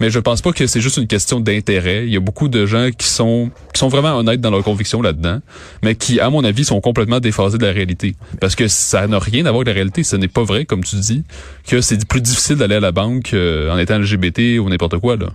mais 0.00 0.10
je 0.10 0.18
pense 0.18 0.42
pas 0.42 0.52
que 0.52 0.66
c'est 0.66 0.80
juste 0.80 0.96
une 0.96 1.06
question 1.06 1.40
d'intérêt. 1.40 2.06
Il 2.06 2.12
y 2.12 2.16
a 2.16 2.20
beaucoup 2.20 2.48
de 2.48 2.66
gens 2.66 2.90
qui 2.96 3.06
sont 3.06 3.50
qui 3.74 3.80
sont 3.80 3.88
vraiment 3.88 4.16
honnêtes 4.16 4.40
dans 4.40 4.50
leurs 4.50 4.62
convictions 4.62 5.02
là-dedans, 5.02 5.40
mais 5.82 5.96
qui, 5.96 6.20
à 6.20 6.30
mon 6.30 6.44
avis, 6.44 6.64
sont 6.64 6.80
complètement 6.80 7.18
déphasés 7.18 7.58
de 7.58 7.66
la 7.66 7.72
réalité. 7.72 8.14
Parce 8.40 8.54
que 8.54 8.68
ça 8.68 9.06
n'a 9.08 9.18
rien 9.18 9.44
à 9.46 9.50
voir 9.50 9.62
avec 9.62 9.68
la 9.68 9.74
réalité. 9.74 10.04
Ce 10.04 10.14
n'est 10.14 10.28
pas 10.28 10.44
vrai, 10.44 10.64
comme 10.64 10.84
tu 10.84 10.94
dis, 10.96 11.24
que 11.66 11.80
c'est 11.80 12.06
plus 12.06 12.20
difficile 12.20 12.56
d'aller 12.56 12.76
à 12.76 12.80
la 12.80 12.92
banque 12.92 13.34
euh, 13.34 13.72
en 13.72 13.78
étant 13.78 13.98
LGBT 13.98 14.60
ou 14.60 14.68
n'importe 14.68 14.98
quoi. 14.98 15.16
Là. 15.16 15.26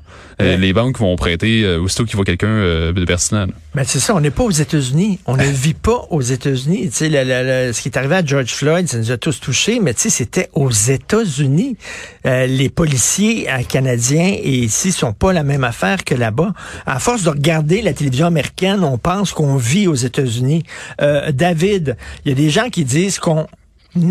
Euh, 0.41 0.55
les 0.55 0.71
banques 0.71 0.97
vont 0.99 1.15
prêter 1.17 1.63
euh, 1.65 1.81
aussitôt 1.81 2.05
qu'il 2.05 2.15
voit 2.15 2.23
quelqu'un 2.23 2.47
de 2.93 3.05
pertinent. 3.05 3.47
Ben 3.75 3.83
c'est 3.85 3.99
ça, 3.99 4.15
on 4.15 4.21
n'est 4.21 4.31
pas 4.31 4.43
aux 4.43 4.51
États-Unis. 4.51 5.19
On 5.25 5.35
ne 5.35 5.43
vit 5.51 5.73
pas 5.73 6.07
aux 6.09 6.21
États-Unis. 6.21 6.89
Ce 7.07 7.81
qui 7.81 7.87
est 7.87 7.97
arrivé 7.97 8.15
à 8.15 8.25
George 8.25 8.53
Floyd, 8.53 8.87
ça 8.87 8.97
nous 8.97 9.11
a 9.11 9.17
tous 9.17 9.39
touchés, 9.39 9.79
mais 9.79 9.93
tu 9.93 10.01
sais, 10.01 10.09
c'était 10.09 10.49
aux 10.53 10.71
États-Unis. 10.71 11.77
les 12.25 12.69
policiers 12.69 13.47
canadiens 13.67 14.35
et 14.41 14.57
ici 14.57 14.91
sont 14.91 15.13
pas 15.13 15.33
la 15.33 15.43
même 15.43 15.63
affaire 15.63 16.03
que 16.03 16.15
là-bas. 16.15 16.53
À 16.85 16.99
force 16.99 17.23
de 17.23 17.29
regarder 17.29 17.81
la 17.81 17.93
télévision 17.93 18.27
américaine, 18.27 18.83
on 18.83 18.97
pense 18.97 19.31
qu'on 19.31 19.55
vit 19.55 19.87
aux 19.87 19.95
États-Unis. 19.95 20.63
Euh, 21.01 21.31
David, 21.31 21.97
il 22.25 22.29
y 22.29 22.31
a 22.31 22.35
des 22.35 22.49
gens 22.49 22.69
qui 22.69 22.83
disent 22.83 23.19
qu'on 23.19 23.47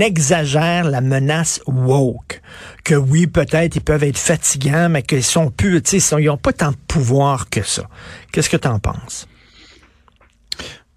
exagère 0.01 0.85
la 0.85 1.01
menace 1.01 1.61
woke. 1.66 2.40
Que 2.85 2.94
oui, 2.94 3.27
peut-être 3.27 3.77
ils 3.77 3.83
peuvent 3.83 4.05
être 4.05 4.18
fatigants, 4.18 4.88
mais 4.88 5.03
qu'ils 5.03 5.22
sont 5.22 5.51
plus, 5.51 5.83
ils 5.92 6.24
n'ont 6.24 6.37
pas 6.37 6.53
tant 6.53 6.70
de 6.70 6.77
pouvoir 6.88 7.51
que 7.51 7.62
ça. 7.62 7.83
Qu'est-ce 8.33 8.48
que 8.48 8.57
tu 8.57 8.68
en 8.68 8.79
penses? 8.79 9.28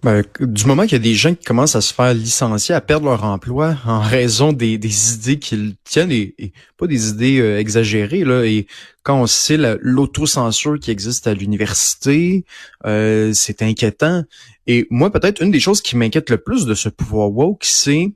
Ben, 0.04 0.24
du 0.40 0.66
moment 0.66 0.84
qu'il 0.84 0.94
y 0.94 0.96
a 0.96 1.00
des 1.00 1.14
gens 1.14 1.36
qui 1.36 1.46
commencent 1.46 1.76
à 1.76 1.82
se 1.82 1.94
faire 1.94 2.14
licencier, 2.16 2.74
à 2.74 2.82
perdre 2.82 3.06
leur 3.06 3.24
emploi 3.24 3.78
en 3.86 4.00
raison 4.02 4.52
des, 4.52 4.80
des 4.80 5.14
idées 5.14 5.38
qu'ils 5.38 5.76
tiennent 5.84 6.12
et, 6.12 6.54
pas 6.78 6.88
des 6.88 7.10
idées 7.10 7.40
euh, 7.40 7.60
exagérées 7.60 8.24
là. 8.24 8.44
Et 8.44 8.66
quand 9.04 9.22
on 9.22 9.28
sait 9.28 9.58
l'autocensure 9.80 10.80
qui 10.80 10.90
existe 10.90 11.28
à 11.28 11.36
l'université, 11.36 12.46
euh, 12.86 13.32
c'est 13.36 13.62
inquiétant. 13.62 14.24
Et 14.66 14.88
moi, 14.90 15.12
peut-être 15.12 15.42
une 15.42 15.52
des 15.52 15.60
choses 15.60 15.82
qui 15.82 15.96
m'inquiète 15.96 16.32
le 16.32 16.38
plus 16.38 16.66
de 16.66 16.74
ce 16.74 16.90
pouvoir 16.90 17.32
woke, 17.32 17.64
c'est 17.64 18.12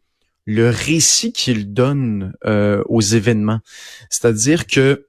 le 0.45 0.69
récit 0.69 1.34
qu'il 1.34 1.74
donne 1.74 2.34
euh, 2.45 2.84
aux 2.88 3.02
événements. 3.02 3.60
C'est-à-dire 4.10 4.65
que 4.65 5.06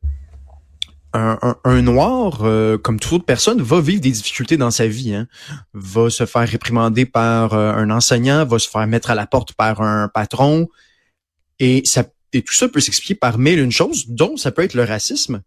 un, 1.17 1.83
noir, 1.83 2.41
euh, 2.43 2.79
comme 2.79 2.99
toute 3.01 3.13
autre 3.13 3.25
personne, 3.25 3.63
va 3.63 3.81
vivre 3.81 4.01
des 4.01 4.11
difficultés 4.11 4.57
dans 4.57 4.71
sa 4.71 4.87
vie. 4.87 5.15
Hein. 5.15 5.27
Va 5.73 6.11
se 6.11 6.27
faire 6.27 6.49
réprimander 6.49 7.07
par 7.07 7.55
euh, 7.55 7.73
un 7.73 7.91
enseignant, 7.91 8.45
va 8.45 8.59
se 8.59 8.69
faire 8.69 8.87
mettre 8.87 9.11
à 9.11 9.15
la 9.15 9.27
porte 9.27 9.53
par 9.53 9.81
un 9.81 10.09
patron. 10.09 10.69
Et, 11.59 11.83
tout 11.83 12.53
ça 12.53 12.69
peut 12.69 12.81
s'expliquer 12.81 13.15
par 13.15 13.39
mille 13.39 13.59
une 13.59 13.73
chose, 13.73 14.09
dont 14.09 14.37
ça 14.37 14.53
peut 14.53 14.63
être 14.63 14.75
le 14.75 14.85
racisme. 14.85 15.43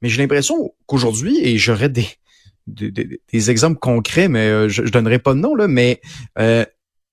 Mais 0.00 0.08
j'ai 0.08 0.22
l'impression 0.22 0.72
qu'aujourd'hui, 0.86 1.38
et 1.42 1.58
j'aurais 1.58 1.88
des, 1.88 2.06
des, 2.66 3.50
exemples 3.50 3.78
concrets, 3.80 4.28
mais 4.28 4.48
euh, 4.48 4.68
je, 4.68 4.86
je 4.86 4.92
donnerai 4.92 5.18
pas 5.18 5.34
de 5.34 5.40
nom, 5.40 5.54
là, 5.54 5.66
mais 5.66 6.00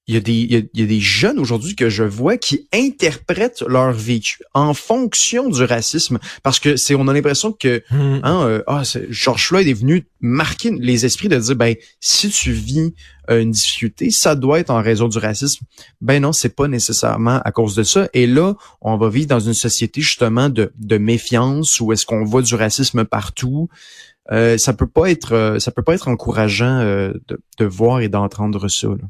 il 0.08 0.14
y 0.14 0.18
a 0.18 0.22
des, 0.22 0.34
il 0.34 0.70
y 0.74 0.84
a, 0.84 0.86
des 0.86 1.00
jeunes 1.00 1.40
aujourd'hui 1.40 1.76
que 1.76 1.90
je 1.90 2.04
vois 2.04 2.38
qui 2.38 2.68
interprètent 2.72 3.64
leur 3.68 3.92
vécu 3.92 4.44
en 4.54 4.76
fonction 4.76 5.50
du 5.50 5.64
racisme 5.64 6.20
parce 6.44 6.60
que 6.60 6.76
c'est 6.76 6.94
on 6.94 7.08
a 7.08 7.14
l'impression 7.14 7.52
que 7.52 7.82
hmm. 7.90 8.20
hein, 8.24 8.48
euh, 8.48 8.64
ah, 8.68 8.84
George 9.10 9.48
Floyd 9.48 9.68
est 9.68 9.74
venu 9.74 10.06
marquer 10.22 10.72
les 10.72 11.06
esprits 11.06 11.28
de 11.28 11.38
dire 11.38 11.56
ben 11.56 11.76
si 12.00 12.30
tu 12.30 12.52
vis 12.52 12.94
euh, 13.32 13.42
une 13.42 13.50
difficulté 13.50 14.12
ça 14.12 14.36
doit 14.36 14.60
être 14.60 14.70
en 14.70 14.82
raison 14.82 15.08
du 15.08 15.18
racisme 15.18 15.66
ben 16.02 16.22
non 16.22 16.34
c'est 16.34 16.56
pas 16.56 16.68
nécessairement 16.68 17.42
à 17.44 17.52
cause 17.52 17.74
de 17.74 17.82
ça 17.82 18.08
et 18.14 18.28
là 18.28 18.54
on 18.82 18.98
va 18.98 19.10
vivre 19.10 19.28
dans 19.28 19.40
une 19.40 19.56
société 19.56 20.02
justement 20.02 20.50
de, 20.50 20.72
de 20.78 20.98
méfiance 21.00 21.80
où 21.80 21.92
est-ce 21.94 22.06
qu'on 22.06 22.24
voit 22.26 22.44
du 22.44 22.54
racisme 22.54 23.06
partout 23.06 23.70
euh, 24.32 24.60
ça 24.60 24.74
peut 24.74 24.88
pas 24.88 25.10
être 25.10 25.34
euh, 25.34 25.58
ça 25.58 25.72
peut 25.72 25.84
pas 25.84 25.96
être 25.96 26.08
encourageant 26.10 26.80
de, 26.82 27.40
de 27.58 27.66
voir 27.66 28.02
et 28.02 28.10
d'entendre 28.10 28.68
ça 28.68 28.88
là. 28.88 29.08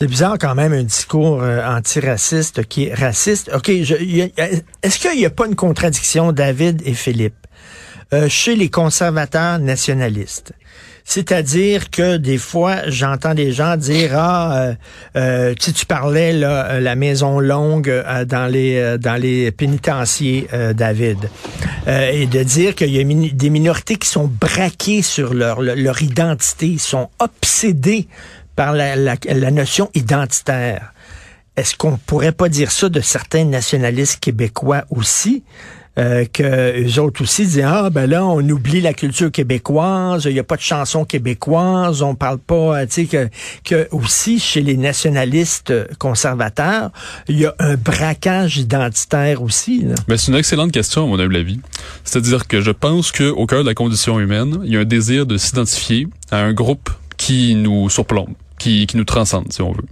C'est 0.00 0.06
bizarre 0.06 0.38
quand 0.40 0.54
même 0.54 0.72
un 0.72 0.82
discours 0.82 1.42
euh, 1.42 1.62
antiraciste 1.62 2.64
qui 2.64 2.86
est 2.86 2.94
raciste. 2.94 3.50
OK, 3.54 3.68
est-ce 3.68 4.98
qu'il 4.98 5.18
n'y 5.18 5.26
a 5.26 5.30
pas 5.30 5.46
une 5.46 5.56
contradiction, 5.56 6.32
David 6.32 6.80
et 6.86 6.94
Philippe, 6.94 7.46
euh, 8.14 8.26
chez 8.26 8.56
les 8.56 8.70
conservateurs 8.70 9.58
nationalistes? 9.58 10.54
C'est-à-dire 11.04 11.90
que 11.90 12.16
des 12.16 12.38
fois, 12.38 12.76
j'entends 12.86 13.34
des 13.34 13.52
gens 13.52 13.76
dire 13.76 14.12
ah, 14.14 14.74
euh, 15.16 15.54
tu, 15.54 15.84
parlais 15.84 16.32
là, 16.32 16.80
la 16.80 16.94
maison 16.94 17.38
longue 17.38 17.92
dans 18.26 18.50
les 18.50 19.50
pénitenciers, 19.50 20.46
David, 20.74 21.28
et 21.88 22.26
de 22.26 22.42
dire 22.42 22.74
qu'il 22.74 22.90
y 22.90 23.00
a 23.00 23.32
des 23.34 23.50
minorités 23.50 23.96
qui 23.96 24.08
sont 24.08 24.30
braquées 24.40 25.02
sur 25.02 25.34
leur 25.34 26.02
identité, 26.02 26.78
sont 26.78 27.10
obsédés 27.18 28.06
par 28.60 28.74
la, 28.74 29.50
notion 29.50 29.88
identitaire. 29.94 30.92
Est-ce 31.56 31.74
qu'on 31.74 31.96
pourrait 31.96 32.32
pas 32.32 32.50
dire 32.50 32.70
ça 32.70 32.90
de 32.90 33.00
certains 33.00 33.46
nationalistes 33.46 34.20
québécois 34.20 34.84
aussi? 34.90 35.44
Euh, 35.98 36.26
que 36.30 36.86
eux 36.86 37.00
autres 37.00 37.22
aussi 37.22 37.46
disent 37.46 37.64
ah 37.64 37.88
ben 37.90 38.08
là 38.08 38.24
on 38.24 38.46
oublie 38.48 38.80
la 38.80 38.92
culture 38.92 39.32
québécoise, 39.32 40.26
il 40.26 40.34
n'y 40.34 40.38
a 40.38 40.44
pas 40.44 40.56
de 40.56 40.60
chansons 40.60 41.04
québécoises, 41.04 42.00
on 42.02 42.14
parle 42.14 42.38
pas, 42.38 42.80
euh, 42.80 42.86
tu 42.86 42.92
sais 42.92 43.04
que 43.06 43.28
que 43.64 43.88
aussi 43.92 44.38
chez 44.38 44.60
les 44.60 44.76
nationalistes 44.76 45.72
conservateurs, 45.98 46.90
il 47.28 47.40
y 47.40 47.46
a 47.46 47.54
un 47.58 47.76
braquage 47.76 48.58
identitaire 48.58 49.42
aussi. 49.42 49.82
Là. 49.84 49.94
Mais 50.06 50.18
c'est 50.18 50.30
une 50.30 50.38
excellente 50.38 50.70
question 50.70 51.04
à 51.04 51.06
mon 51.06 51.18
avis. 51.18 51.58
C'est-à-dire 52.04 52.46
que 52.46 52.60
je 52.60 52.70
pense 52.70 53.10
que 53.10 53.24
au 53.24 53.46
cœur 53.46 53.62
de 53.62 53.68
la 53.68 53.74
condition 53.74 54.20
humaine, 54.20 54.60
il 54.64 54.72
y 54.72 54.76
a 54.76 54.80
un 54.80 54.84
désir 54.84 55.24
de 55.24 55.38
s'identifier 55.38 56.06
à 56.30 56.38
un 56.38 56.52
groupe 56.52 56.90
qui 57.20 57.54
nous 57.54 57.90
surplombe 57.90 58.34
qui, 58.60 58.86
qui 58.86 58.96
nous 58.96 59.04
transcende, 59.04 59.46
si 59.50 59.62
on 59.62 59.72
veut. 59.72 59.86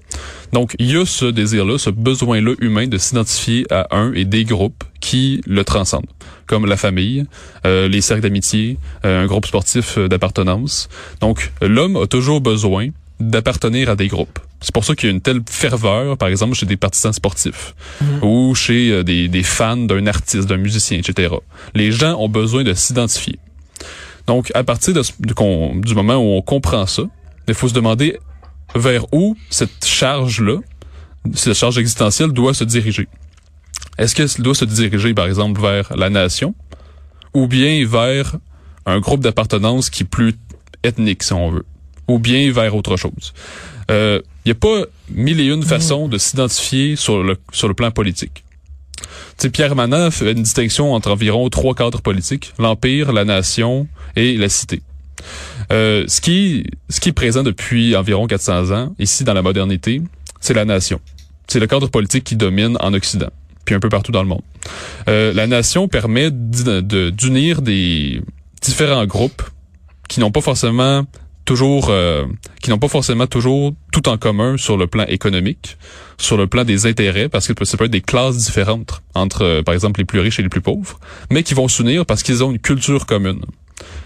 Donc, 0.52 0.76
il 0.78 0.92
y 0.92 0.96
a 0.96 1.04
ce 1.04 1.24
désir-là, 1.24 1.78
ce 1.78 1.90
besoin-là 1.90 2.54
humain 2.60 2.86
de 2.86 2.98
s'identifier 2.98 3.66
à 3.70 3.96
un 3.96 4.12
et 4.12 4.24
des 4.24 4.44
groupes 4.44 4.84
qui 5.00 5.40
le 5.46 5.64
transcendent, 5.64 6.06
comme 6.46 6.66
la 6.66 6.76
famille, 6.76 7.24
euh, 7.66 7.88
les 7.88 8.02
cercles 8.02 8.22
d'amitié, 8.22 8.78
euh, 9.04 9.24
un 9.24 9.26
groupe 9.26 9.46
sportif 9.46 9.96
euh, 9.98 10.08
d'appartenance. 10.08 10.88
Donc, 11.20 11.50
l'homme 11.62 11.96
a 11.96 12.06
toujours 12.06 12.40
besoin 12.40 12.88
d'appartenir 13.20 13.88
à 13.88 13.96
des 13.96 14.06
groupes. 14.06 14.38
C'est 14.60 14.74
pour 14.74 14.84
ça 14.84 14.94
qu'il 14.94 15.08
y 15.08 15.12
a 15.12 15.14
une 15.14 15.22
telle 15.22 15.40
ferveur, 15.48 16.18
par 16.18 16.28
exemple, 16.28 16.54
chez 16.54 16.66
des 16.66 16.76
partisans 16.76 17.12
sportifs 17.12 17.74
mhm. 18.00 18.22
ou 18.22 18.54
chez 18.54 19.02
des, 19.02 19.28
des 19.28 19.42
fans 19.42 19.76
d'un 19.76 20.06
artiste, 20.06 20.46
d'un 20.46 20.56
musicien, 20.56 20.98
etc. 20.98 21.34
Les 21.74 21.90
gens 21.90 22.20
ont 22.20 22.28
besoin 22.28 22.64
de 22.64 22.74
s'identifier. 22.74 23.38
Donc, 24.26 24.50
à 24.54 24.62
partir 24.62 24.94
de, 24.94 25.02
du 25.20 25.94
moment 25.94 26.16
où 26.16 26.36
on 26.36 26.42
comprend 26.42 26.86
ça, 26.86 27.02
il 27.48 27.54
faut 27.54 27.68
se 27.68 27.74
demander 27.74 28.18
vers 28.74 29.12
où 29.12 29.36
cette 29.50 29.84
charge-là, 29.84 30.58
cette 31.34 31.54
charge 31.54 31.78
existentielle 31.78 32.32
doit 32.32 32.54
se 32.54 32.64
diriger? 32.64 33.08
Est-ce 33.98 34.14
qu'elle 34.14 34.42
doit 34.42 34.54
se 34.54 34.64
diriger, 34.64 35.14
par 35.14 35.26
exemple, 35.26 35.60
vers 35.60 35.96
la 35.96 36.10
nation 36.10 36.54
ou 37.34 37.46
bien 37.46 37.86
vers 37.86 38.36
un 38.86 39.00
groupe 39.00 39.20
d'appartenance 39.20 39.90
qui 39.90 40.04
est 40.04 40.06
plus 40.06 40.34
ethnique, 40.82 41.22
si 41.22 41.32
on 41.32 41.50
veut, 41.50 41.64
ou 42.06 42.18
bien 42.18 42.52
vers 42.52 42.74
autre 42.74 42.96
chose? 42.96 43.34
Il 43.88 43.94
euh, 43.94 44.20
n'y 44.44 44.52
a 44.52 44.54
pas 44.54 44.84
mille 45.10 45.40
et 45.40 45.46
une 45.46 45.62
façons 45.62 46.08
de 46.08 46.18
s'identifier 46.18 46.94
sur 46.96 47.22
le, 47.22 47.36
sur 47.52 47.68
le 47.68 47.74
plan 47.74 47.90
politique. 47.90 48.44
T'sais, 49.36 49.50
Pierre 49.50 49.74
Manant 49.74 50.10
fait 50.10 50.32
une 50.32 50.42
distinction 50.42 50.92
entre 50.92 51.10
environ 51.10 51.48
trois 51.48 51.74
cadres 51.74 52.02
politiques, 52.02 52.52
l'Empire, 52.58 53.12
la 53.12 53.24
nation 53.24 53.86
et 54.16 54.36
la 54.36 54.48
cité. 54.48 54.82
Euh, 55.72 56.04
ce, 56.08 56.20
qui, 56.20 56.64
ce 56.88 57.00
qui 57.00 57.10
est 57.10 57.12
présent 57.12 57.42
depuis 57.42 57.94
environ 57.94 58.26
400 58.26 58.70
ans, 58.70 58.94
ici 58.98 59.24
dans 59.24 59.34
la 59.34 59.42
modernité, 59.42 60.00
c'est 60.40 60.54
la 60.54 60.64
nation. 60.64 61.00
C'est 61.46 61.60
le 61.60 61.66
cadre 61.66 61.88
politique 61.88 62.24
qui 62.24 62.36
domine 62.36 62.76
en 62.80 62.94
Occident, 62.94 63.30
puis 63.64 63.74
un 63.74 63.80
peu 63.80 63.88
partout 63.88 64.12
dans 64.12 64.22
le 64.22 64.28
monde. 64.28 64.42
Euh, 65.08 65.32
la 65.32 65.46
nation 65.46 65.88
permet 65.88 66.30
d'unir 66.30 67.62
des 67.62 68.22
différents 68.62 69.06
groupes 69.06 69.42
qui 70.08 70.20
n'ont 70.20 70.30
pas 70.30 70.40
forcément 70.40 71.04
toujours 71.44 71.88
euh, 71.88 72.26
qui 72.60 72.68
n'ont 72.68 72.78
pas 72.78 72.88
forcément 72.88 73.26
toujours 73.26 73.72
tout 73.90 74.06
en 74.10 74.18
commun 74.18 74.58
sur 74.58 74.76
le 74.76 74.86
plan 74.86 75.04
économique, 75.08 75.78
sur 76.18 76.36
le 76.36 76.46
plan 76.46 76.64
des 76.64 76.84
intérêts, 76.84 77.30
parce 77.30 77.50
que 77.50 77.64
ça 77.64 77.78
peut 77.78 77.86
être 77.86 77.90
des 77.90 78.02
classes 78.02 78.36
différentes 78.36 79.02
entre, 79.14 79.62
par 79.62 79.72
exemple, 79.74 80.00
les 80.00 80.04
plus 80.04 80.20
riches 80.20 80.38
et 80.38 80.42
les 80.42 80.50
plus 80.50 80.60
pauvres, 80.60 81.00
mais 81.30 81.42
qui 81.42 81.54
vont 81.54 81.66
s'unir 81.66 82.04
parce 82.04 82.22
qu'ils 82.22 82.44
ont 82.44 82.50
une 82.50 82.58
culture 82.58 83.06
commune 83.06 83.40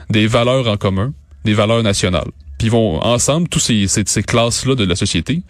des 0.09 0.29
valeurs 0.29 0.69
en 0.69 0.77
commun, 0.77 1.13
des 1.45 1.55
valeurs 1.55 1.83
nationales. 1.83 2.31
Puis 2.59 2.69
ils 2.69 2.71
vont 2.71 3.03
ensemble, 3.03 3.49
tous 3.49 3.61
ces, 3.61 3.87
ces, 3.89 4.23
classes-là 4.23 4.75
de 4.75 4.85
la 4.85 4.97
société, 4.97 5.43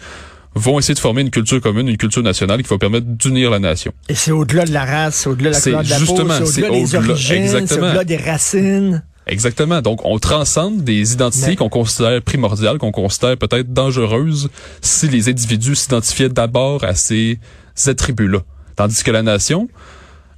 vont 0.55 0.79
essayer 0.79 0.95
de 0.95 0.99
former 0.99 1.23
une 1.23 1.31
culture 1.31 1.61
commune, 1.61 1.89
une 1.89 1.97
culture 1.97 2.23
nationale 2.23 2.63
qui 2.63 2.69
va 2.69 2.79
permettre 2.79 3.07
d'unir 3.07 3.51
la 3.51 3.59
nation. 3.59 3.93
Et 4.09 4.15
c'est 4.15 4.33
au-delà 4.33 4.65
de 4.65 4.73
la 4.73 4.85
race, 4.85 5.17
c'est 5.17 5.29
au-delà 5.29 5.51
de 5.51 5.55
la 5.55 5.61
couleur 5.61 5.83
de 5.83 5.89
la 5.89 5.99
peau, 5.99 6.47
c'est 6.47 6.63
au-delà 6.63 6.71
des 6.71 6.95
origines, 6.95 7.67
c'est 7.67 7.79
au-delà 7.79 8.05
des 8.05 8.17
racines. 8.17 9.03
Exactement. 9.27 9.81
Donc, 9.81 10.05
on 10.05 10.19
transcende 10.19 10.83
des 10.83 11.13
identités 11.13 11.57
qu'on 11.57 11.69
considère 11.69 12.21
primordiales, 12.23 12.79
qu'on 12.79 12.91
considère 12.91 13.37
peut-être 13.37 13.73
dangereuses 13.73 14.49
si 14.81 15.09
les 15.09 15.29
individus 15.29 15.77
s'identifiaient 15.77 16.29
d'abord 16.29 16.83
à 16.85 16.95
ces 16.95 17.39
attributs-là. 17.87 18.41
Tandis 18.75 19.03
que 19.05 19.11
la 19.11 19.23
nation, 19.23 19.69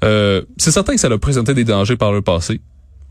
euh, 0.03 0.43
c'est 0.59 0.71
certain 0.71 0.95
que 0.95 1.01
ça 1.01 1.09
a 1.09 1.19
présenté 1.19 1.55
des 1.55 1.65
dangers 1.65 1.97
par 1.97 2.13
le 2.13 2.21
passé. 2.21 2.61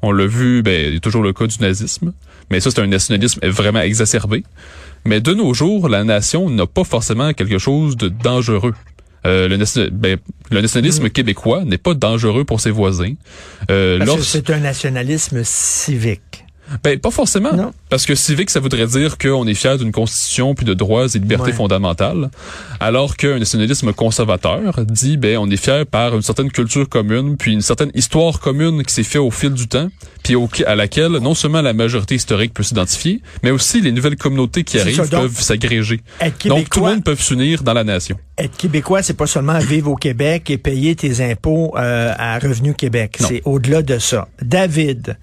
On 0.03 0.11
l'a 0.11 0.27
vu, 0.27 0.61
ben, 0.61 0.87
il 0.87 0.93
y 0.95 0.97
a 0.97 0.99
toujours 0.99 1.23
le 1.23 1.31
cas 1.31 1.47
du 1.47 1.57
nazisme, 1.59 2.11
mais 2.51 2.59
ça, 2.59 2.69
c'est 2.69 2.81
un 2.81 2.87
nationalisme 2.87 3.39
vraiment 3.47 3.79
exacerbé. 3.79 4.43
Mais 5.05 5.21
de 5.21 5.33
nos 5.33 5.53
jours, 5.53 5.87
la 5.87 6.03
nation 6.03 6.49
n'a 6.49 6.67
pas 6.67 6.83
forcément 6.83 7.33
quelque 7.33 7.57
chose 7.57 7.95
de 7.95 8.09
dangereux. 8.09 8.73
Euh, 9.25 9.47
le, 9.47 9.89
ben, 9.89 10.17
le, 10.51 10.61
nationalisme 10.61 11.05
mm. 11.05 11.09
québécois 11.09 11.63
n'est 11.63 11.77
pas 11.77 11.93
dangereux 11.93 12.43
pour 12.43 12.59
ses 12.59 12.71
voisins. 12.71 13.13
Euh, 13.71 14.05
c'est 14.21 14.49
un 14.49 14.59
nationalisme 14.59 15.41
civique. 15.45 16.43
Ben, 16.83 16.99
pas 16.99 17.11
forcément. 17.11 17.71
Parce 17.89 18.05
que 18.05 18.15
civique, 18.15 18.49
ça 18.49 18.59
voudrait 18.59 18.87
dire 18.87 19.17
qu'on 19.17 19.45
est 19.47 19.53
fier 19.53 19.77
d'une 19.77 19.91
constitution 19.91 20.55
puis 20.55 20.65
de 20.65 20.73
droits 20.73 21.05
et 21.13 21.19
libertés 21.19 21.53
fondamentales. 21.53 22.29
Alors 22.79 23.15
qu'un 23.15 23.39
nationalisme 23.39 23.93
conservateur 23.93 24.83
dit, 24.85 25.17
ben, 25.17 25.37
on 25.37 25.49
est 25.49 25.57
fier 25.57 25.85
par 25.85 26.15
une 26.15 26.21
certaine 26.21 26.51
culture 26.51 26.87
commune 26.87 27.37
puis 27.37 27.53
une 27.53 27.61
certaine 27.61 27.91
histoire 27.93 28.39
commune 28.39 28.83
qui 28.83 28.93
s'est 28.93 29.03
fait 29.03 29.19
au 29.19 29.31
fil 29.31 29.51
du 29.51 29.67
temps 29.67 29.89
puis 30.23 30.35
à 30.65 30.75
laquelle 30.75 31.11
non 31.11 31.35
seulement 31.35 31.61
la 31.61 31.73
majorité 31.73 32.15
historique 32.15 32.53
peut 32.53 32.63
s'identifier, 32.63 33.21
mais 33.43 33.51
aussi 33.51 33.81
les 33.81 33.91
nouvelles 33.91 34.15
communautés 34.15 34.63
qui 34.63 34.79
arrivent 34.79 35.09
peuvent 35.09 35.41
s'agréger. 35.41 36.01
Donc, 36.45 36.69
tout 36.69 36.79
le 36.79 36.91
monde 36.91 37.03
peut 37.03 37.15
s'unir 37.15 37.63
dans 37.63 37.73
la 37.73 37.83
nation. 37.83 38.17
Être 38.37 38.57
québécois, 38.57 39.03
c'est 39.03 39.13
pas 39.13 39.27
seulement 39.27 39.59
vivre 39.59 39.91
au 39.91 39.95
Québec 39.95 40.49
et 40.49 40.57
payer 40.57 40.95
tes 40.95 41.21
impôts 41.29 41.73
euh, 41.77 42.13
à 42.17 42.39
Revenu 42.39 42.73
Québec. 42.73 43.17
C'est 43.19 43.41
au-delà 43.45 43.81
de 43.81 43.99
ça. 43.99 44.27
David, 44.41 45.17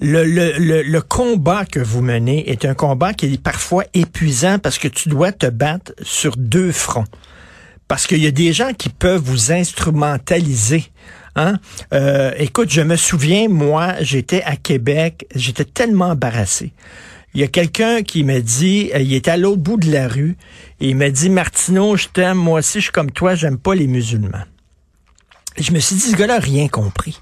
le, 0.00 1.00
combat 1.00 1.64
que 1.64 1.80
vous 1.80 2.02
menez 2.02 2.50
est 2.50 2.64
un 2.64 2.74
combat 2.74 3.14
qui 3.14 3.26
est 3.26 3.42
parfois 3.42 3.84
épuisant 3.94 4.58
parce 4.58 4.78
que 4.78 4.88
tu 4.88 5.08
dois 5.08 5.32
te 5.32 5.46
battre 5.46 5.92
sur 6.02 6.36
deux 6.36 6.72
fronts. 6.72 7.04
Parce 7.88 8.06
qu'il 8.06 8.22
y 8.22 8.26
a 8.26 8.30
des 8.30 8.52
gens 8.52 8.72
qui 8.74 8.90
peuvent 8.90 9.22
vous 9.22 9.50
instrumentaliser. 9.50 10.84
Hein? 11.36 11.58
Euh, 11.94 12.32
écoute, 12.36 12.70
je 12.70 12.82
me 12.82 12.96
souviens, 12.96 13.48
moi, 13.48 13.94
j'étais 14.00 14.42
à 14.42 14.56
Québec, 14.56 15.26
j'étais 15.34 15.64
tellement 15.64 16.10
embarrassé. 16.10 16.72
Il 17.34 17.40
y 17.40 17.44
a 17.44 17.46
quelqu'un 17.46 18.02
qui 18.02 18.24
me 18.24 18.40
dit, 18.40 18.90
euh, 18.94 19.00
il 19.00 19.14
était 19.14 19.30
à 19.30 19.36
l'autre 19.36 19.62
bout 19.62 19.78
de 19.78 19.90
la 19.90 20.08
rue, 20.08 20.36
et 20.80 20.90
il 20.90 20.96
m'a 20.96 21.10
dit, 21.10 21.30
Martineau, 21.30 21.96
je 21.96 22.08
t'aime, 22.08 22.36
moi 22.36 22.58
aussi, 22.58 22.78
je 22.78 22.84
suis 22.84 22.92
comme 22.92 23.10
toi, 23.10 23.34
j'aime 23.34 23.58
pas 23.58 23.74
les 23.74 23.86
musulmans. 23.86 24.44
je 25.56 25.72
me 25.72 25.78
suis 25.78 25.96
dit, 25.96 26.02
ce 26.02 26.16
gars-là 26.16 26.34
n'a 26.34 26.44
rien 26.44 26.68
compris. 26.68 27.20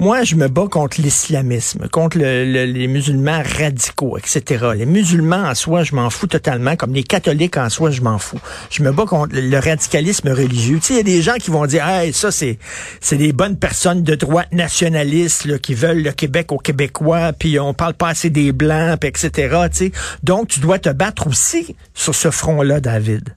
Moi, 0.00 0.24
je 0.24 0.34
me 0.34 0.48
bats 0.48 0.66
contre 0.66 0.98
l'islamisme, 1.02 1.86
contre 1.88 2.16
les 2.16 2.86
musulmans 2.86 3.42
radicaux, 3.58 4.16
etc. 4.16 4.68
Les 4.74 4.86
musulmans 4.86 5.44
en 5.44 5.54
soi, 5.54 5.82
je 5.82 5.94
m'en 5.94 6.08
fous 6.08 6.26
totalement, 6.26 6.74
comme 6.74 6.94
les 6.94 7.02
catholiques 7.02 7.58
en 7.58 7.68
soi, 7.68 7.90
je 7.90 8.00
m'en 8.00 8.16
fous. 8.16 8.40
Je 8.70 8.82
me 8.82 8.92
bats 8.92 9.04
contre 9.04 9.34
le 9.34 9.58
radicalisme 9.58 10.30
religieux. 10.30 10.78
Tu 10.78 10.86
sais, 10.86 10.94
il 10.94 10.96
y 10.96 11.00
a 11.00 11.02
des 11.02 11.20
gens 11.20 11.34
qui 11.34 11.50
vont 11.50 11.66
dire, 11.66 11.86
hey, 11.86 12.14
ça, 12.14 12.30
c'est 12.30 12.58
c'est 13.02 13.18
des 13.18 13.34
bonnes 13.34 13.58
personnes 13.58 14.02
de 14.02 14.14
droite 14.14 14.48
nationalistes 14.52 15.58
qui 15.60 15.74
veulent 15.74 16.02
le 16.02 16.12
Québec 16.12 16.50
aux 16.50 16.58
Québécois, 16.58 17.34
puis 17.34 17.60
on 17.60 17.74
parle 17.74 17.92
pas 17.92 18.08
assez 18.08 18.30
des 18.30 18.52
Blancs, 18.52 19.00
puis 19.00 19.10
etc. 19.10 19.30
Tu 19.70 19.76
sais. 19.76 19.92
Donc, 20.22 20.48
tu 20.48 20.60
dois 20.60 20.78
te 20.78 20.88
battre 20.88 21.26
aussi 21.26 21.76
sur 21.92 22.14
ce 22.14 22.30
front-là, 22.30 22.80
David. 22.80 23.34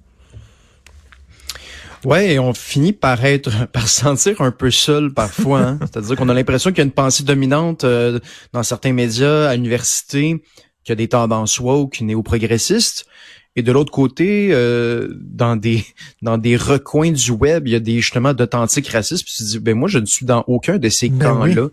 Ouais, 2.05 2.33
et 2.33 2.39
on 2.39 2.53
finit 2.53 2.93
par 2.93 3.23
être, 3.25 3.67
par 3.71 3.87
se 3.87 4.01
sentir 4.01 4.41
un 4.41 4.51
peu 4.51 4.71
seul 4.71 5.13
parfois. 5.13 5.61
Hein? 5.61 5.79
C'est-à-dire 5.81 6.15
qu'on 6.15 6.29
a 6.29 6.33
l'impression 6.33 6.71
qu'il 6.71 6.79
y 6.79 6.81
a 6.81 6.85
une 6.85 6.91
pensée 6.91 7.23
dominante 7.23 7.83
euh, 7.83 8.19
dans 8.51 8.63
certains 8.63 8.93
médias, 8.93 9.49
à 9.49 9.55
l'université, 9.55 10.43
qu'il 10.83 10.89
y 10.89 10.93
a 10.93 10.95
des 10.95 11.07
tendances 11.07 11.59
woke, 11.59 12.01
néo-progressistes. 12.01 13.05
Et 13.55 13.61
de 13.61 13.71
l'autre 13.71 13.91
côté, 13.91 14.49
euh, 14.51 15.09
dans 15.21 15.55
des 15.55 15.85
dans 16.23 16.39
des 16.39 16.57
recoins 16.57 17.11
du 17.11 17.29
web, 17.29 17.67
il 17.67 17.73
y 17.73 17.75
a 17.75 17.79
des 17.79 18.01
justement 18.01 18.33
d'authentiques 18.33 18.87
racistes. 18.87 19.23
Puis 19.23 19.35
tu 19.37 19.43
te 19.43 19.47
dis, 19.47 19.59
ben 19.59 19.77
moi, 19.77 19.87
je 19.87 19.99
ne 19.99 20.07
suis 20.07 20.25
dans 20.25 20.43
aucun 20.47 20.77
de 20.79 20.89
ces 20.89 21.09
ben 21.09 21.19
camps-là. 21.19 21.67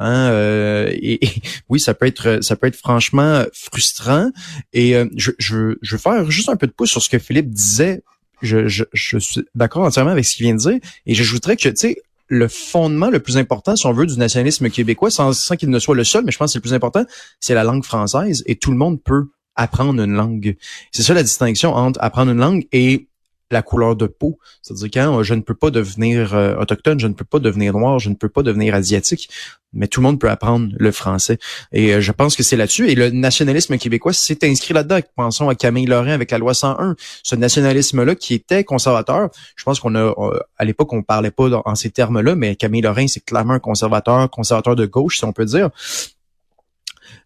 Hein, 0.00 0.30
euh, 0.30 0.90
et, 0.90 1.20
oui, 1.68 1.80
ça 1.80 1.92
peut 1.92 2.06
être 2.06 2.42
ça 2.42 2.56
peut 2.56 2.66
être 2.66 2.76
franchement 2.76 3.44
frustrant. 3.52 4.30
Et 4.72 4.94
je, 5.16 5.32
je, 5.38 5.76
je 5.82 5.96
veux 5.96 6.00
faire 6.00 6.30
juste 6.30 6.48
un 6.48 6.56
peu 6.56 6.66
de 6.66 6.72
pouce 6.72 6.90
sur 6.90 7.02
ce 7.02 7.10
que 7.10 7.18
Philippe 7.18 7.50
disait 7.50 8.02
je, 8.42 8.68
je, 8.68 8.84
je 8.92 9.18
suis 9.18 9.44
d'accord 9.54 9.84
entièrement 9.84 10.12
avec 10.12 10.24
ce 10.24 10.36
qu'il 10.36 10.44
vient 10.44 10.54
de 10.54 10.60
dire. 10.60 10.78
Et 11.06 11.14
j'ajouterais 11.14 11.56
que, 11.56 11.68
tu 11.68 11.76
sais, 11.76 12.02
le 12.28 12.46
fondement 12.48 13.10
le 13.10 13.20
plus 13.20 13.36
important, 13.36 13.74
si 13.74 13.86
on 13.86 13.92
veut, 13.92 14.06
du 14.06 14.18
nationalisme 14.18 14.68
québécois, 14.70 15.10
sans, 15.10 15.32
sans 15.32 15.56
qu'il 15.56 15.70
ne 15.70 15.78
soit 15.78 15.94
le 15.94 16.04
seul, 16.04 16.24
mais 16.24 16.32
je 16.32 16.38
pense 16.38 16.50
que 16.50 16.52
c'est 16.52 16.58
le 16.58 16.62
plus 16.62 16.74
important, 16.74 17.04
c'est 17.40 17.54
la 17.54 17.64
langue 17.64 17.84
française 17.84 18.42
et 18.46 18.56
tout 18.56 18.70
le 18.70 18.76
monde 18.76 19.02
peut 19.02 19.28
apprendre 19.56 20.02
une 20.02 20.12
langue. 20.12 20.56
C'est 20.92 21.02
ça 21.02 21.14
la 21.14 21.22
distinction 21.22 21.74
entre 21.74 21.98
apprendre 22.02 22.30
une 22.30 22.38
langue 22.38 22.66
et 22.72 23.08
la 23.50 23.62
couleur 23.62 23.96
de 23.96 24.06
peau. 24.06 24.38
C'est-à-dire 24.62 24.88
quand 24.92 25.22
je 25.22 25.34
ne 25.34 25.40
peux 25.40 25.54
pas 25.54 25.70
devenir 25.70 26.34
euh, 26.34 26.56
autochtone, 26.56 27.00
je 27.00 27.06
ne 27.06 27.14
peux 27.14 27.24
pas 27.24 27.38
devenir 27.38 27.72
noir, 27.72 27.98
je 27.98 28.10
ne 28.10 28.14
peux 28.14 28.28
pas 28.28 28.42
devenir 28.42 28.74
asiatique, 28.74 29.30
mais 29.72 29.86
tout 29.86 30.00
le 30.00 30.06
monde 30.06 30.20
peut 30.20 30.30
apprendre 30.30 30.72
le 30.76 30.92
français. 30.92 31.38
Et 31.72 31.94
euh, 31.94 32.00
je 32.00 32.12
pense 32.12 32.36
que 32.36 32.42
c'est 32.42 32.56
là-dessus. 32.56 32.88
Et 32.88 32.94
le 32.94 33.10
nationalisme 33.10 33.76
québécois 33.78 34.12
s'est 34.12 34.38
inscrit 34.42 34.74
là-dedans. 34.74 35.00
Pensons 35.16 35.48
à 35.48 35.54
Camille 35.54 35.86
Lorrain 35.86 36.12
avec 36.12 36.30
la 36.30 36.38
loi 36.38 36.54
101. 36.54 36.96
Ce 37.22 37.36
nationalisme-là 37.36 38.14
qui 38.14 38.34
était 38.34 38.64
conservateur, 38.64 39.30
je 39.56 39.64
pense 39.64 39.80
qu'on 39.80 39.94
a, 39.94 40.14
euh, 40.18 40.38
à 40.58 40.64
l'époque, 40.64 40.92
on 40.92 41.02
parlait 41.02 41.30
pas 41.30 41.48
en 41.64 41.74
ces 41.74 41.90
termes-là, 41.90 42.34
mais 42.34 42.56
Camille 42.56 42.82
Lorrain, 42.82 43.06
c'est 43.06 43.24
clairement 43.24 43.54
un 43.54 43.58
conservateur, 43.58 44.28
conservateur 44.30 44.76
de 44.76 44.86
gauche, 44.86 45.18
si 45.18 45.24
on 45.24 45.32
peut 45.32 45.46
dire. 45.46 45.70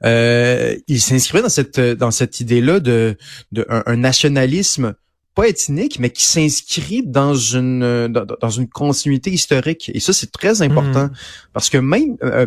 Euh, 0.04 0.76
il 0.88 1.00
s'inscrivait 1.00 1.42
dans 1.42 1.48
cette 1.48 1.78
dans 1.78 2.10
cette 2.10 2.40
idée-là 2.40 2.80
de, 2.80 3.16
de 3.52 3.64
nationalisme 3.94 4.94
pas 5.34 5.48
ethnique, 5.48 5.98
mais 5.98 6.10
qui 6.10 6.24
s'inscrit 6.24 7.02
dans 7.04 7.34
une 7.34 8.08
dans, 8.08 8.50
une 8.50 8.68
continuité 8.68 9.30
historique. 9.30 9.90
Et 9.94 10.00
ça, 10.00 10.12
c'est 10.12 10.30
très 10.30 10.62
important 10.62 11.06
hmm. 11.06 11.12
parce 11.52 11.70
que 11.70 11.78
même 11.78 12.16
euh, 12.22 12.46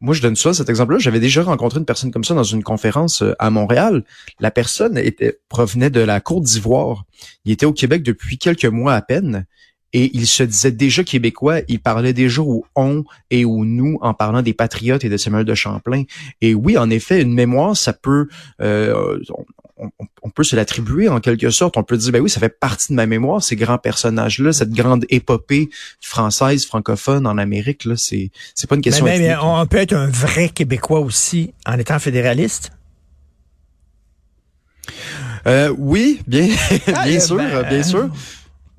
moi, 0.00 0.14
je 0.14 0.22
donne 0.22 0.36
ça, 0.36 0.52
cet 0.54 0.68
exemple-là. 0.68 0.98
J'avais 0.98 1.20
déjà 1.20 1.42
rencontré 1.42 1.78
une 1.78 1.84
personne 1.84 2.10
comme 2.10 2.24
ça 2.24 2.34
dans 2.34 2.42
une 2.42 2.62
conférence 2.62 3.22
euh, 3.22 3.34
à 3.38 3.50
Montréal. 3.50 4.04
La 4.40 4.50
personne 4.50 4.98
était 4.98 5.38
provenait 5.48 5.90
de 5.90 6.00
la 6.00 6.20
Côte 6.20 6.44
d'Ivoire. 6.44 7.04
Il 7.44 7.52
était 7.52 7.66
au 7.66 7.72
Québec 7.72 8.02
depuis 8.02 8.38
quelques 8.38 8.64
mois 8.64 8.94
à 8.94 9.02
peine. 9.02 9.46
Et 9.94 10.10
il 10.14 10.26
se 10.26 10.42
disait 10.42 10.72
déjà 10.72 11.04
québécois, 11.04 11.60
il 11.68 11.78
parlait 11.78 12.14
déjà 12.14 12.40
au 12.40 12.64
on 12.74 13.04
et 13.30 13.44
au 13.44 13.66
nous 13.66 13.98
en 14.00 14.14
parlant 14.14 14.40
des 14.40 14.54
patriotes 14.54 15.04
et 15.04 15.10
de 15.10 15.18
Samuel 15.18 15.44
de 15.44 15.54
Champlain. 15.54 16.04
Et 16.40 16.54
oui, 16.54 16.78
en 16.78 16.88
effet, 16.88 17.20
une 17.20 17.34
mémoire, 17.34 17.76
ça 17.76 17.92
peut, 17.92 18.26
euh, 18.62 19.18
on, 20.22 20.30
peut 20.30 20.44
se 20.44 20.56
l'attribuer 20.56 21.08
en 21.08 21.20
quelque 21.20 21.50
sorte. 21.50 21.76
On 21.76 21.82
peut 21.82 21.96
dire, 21.96 22.12
ben 22.12 22.20
oui, 22.20 22.30
ça 22.30 22.40
fait 22.40 22.48
partie 22.48 22.92
de 22.92 22.96
ma 22.96 23.06
mémoire, 23.06 23.42
ces 23.42 23.56
grands 23.56 23.78
personnages-là, 23.78 24.52
cette 24.52 24.70
grande 24.70 25.04
épopée 25.08 25.70
française, 26.00 26.66
francophone 26.66 27.26
en 27.26 27.38
Amérique, 27.38 27.84
là, 27.84 27.94
c'est, 27.96 28.30
c'est 28.54 28.68
pas 28.68 28.76
une 28.76 28.82
question. 28.82 29.04
Mais, 29.04 29.34
on 29.40 29.66
peut 29.66 29.78
être 29.78 29.94
un 29.94 30.08
vrai 30.08 30.48
Québécois 30.48 31.00
aussi 31.00 31.52
en 31.66 31.78
étant 31.78 31.98
fédéraliste? 31.98 32.72
Euh, 35.46 35.74
oui, 35.76 36.20
bien, 36.26 36.48
ah, 36.94 37.04
bien 37.04 37.20
sûr, 37.20 37.36
ben, 37.36 37.68
bien 37.68 37.82
sûr. 37.82 38.08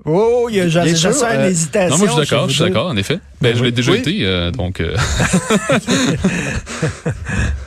Oh, 0.05 0.47
il 0.49 0.57
y 0.57 0.59
a 0.59 0.67
j'ai 0.67 0.79
une 0.79 0.85
euh, 0.85 1.49
hésitation. 1.49 1.89
Non, 1.89 1.97
moi 1.97 2.07
je 2.07 2.11
suis 2.11 2.21
d'accord, 2.21 2.49
je 2.49 2.53
suis 2.53 2.63
d'accord, 2.63 2.87
en 2.87 2.97
effet. 2.97 3.19
Ben, 3.41 3.55
je 3.55 3.63
l'ai 3.63 3.71
déjà 3.71 3.95
été, 3.95 4.25
euh, 4.25 4.51
donc. 4.51 4.81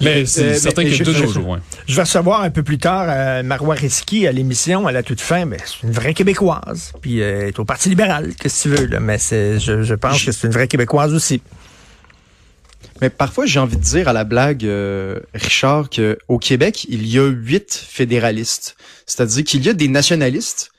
Mais 0.00 0.26
c'est 0.26 0.58
certain 0.58 0.82
qu'il 0.82 0.96
y 0.96 1.00
a 1.00 1.04
deux 1.04 1.12
jours. 1.12 1.58
Je 1.86 1.94
vais 1.94 2.02
recevoir 2.02 2.42
un 2.42 2.50
peu 2.50 2.62
plus 2.62 2.78
tard 2.78 3.06
euh, 3.08 3.42
Marois 3.42 3.74
Risky 3.74 4.26
à 4.26 4.32
l'émission 4.32 4.86
à 4.86 4.92
la 4.92 5.02
toute 5.02 5.20
fin. 5.20 5.44
Mais 5.44 5.58
c'est 5.64 5.86
une 5.86 5.92
vraie 5.92 6.14
Québécoise. 6.14 6.92
Puis 7.00 7.22
euh, 7.22 7.40
elle 7.40 7.48
est 7.48 7.58
au 7.58 7.64
Parti 7.64 7.88
libéral, 7.88 8.34
qu'est-ce 8.34 8.64
que 8.64 8.74
tu 8.74 8.82
veux. 8.82 8.86
Là. 8.86 9.00
Mais 9.00 9.18
c'est, 9.18 9.58
je, 9.58 9.94
pense 9.94 10.22
que 10.22 10.32
c'est 10.32 10.46
une 10.46 10.52
vraie 10.52 10.68
Québécoise 10.68 11.14
aussi. 11.14 11.40
Mais 13.00 13.10
parfois, 13.10 13.44
j'ai 13.46 13.60
envie 13.60 13.76
de 13.76 13.82
dire 13.82 14.08
à 14.08 14.12
la 14.12 14.24
blague, 14.24 14.64
euh, 14.64 15.20
Richard, 15.34 15.90
qu'au 15.90 16.38
Québec, 16.38 16.86
il 16.88 17.06
y 17.06 17.18
a 17.18 17.26
huit 17.26 17.74
fédéralistes. 17.74 18.76
C'est-à-dire 19.06 19.44
qu'il 19.44 19.64
y 19.64 19.68
a 19.68 19.74
des 19.74 19.88
nationalistes, 19.88 20.70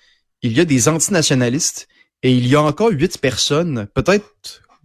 il 0.42 0.58
y 0.58 0.60
a 0.60 0.66
des 0.66 0.88
antinationalistes, 0.90 1.88
et 2.24 2.32
il 2.32 2.48
y 2.48 2.56
a 2.56 2.62
encore 2.62 2.90
huit 2.90 3.20
personnes, 3.20 3.88
peut-être 3.94 4.26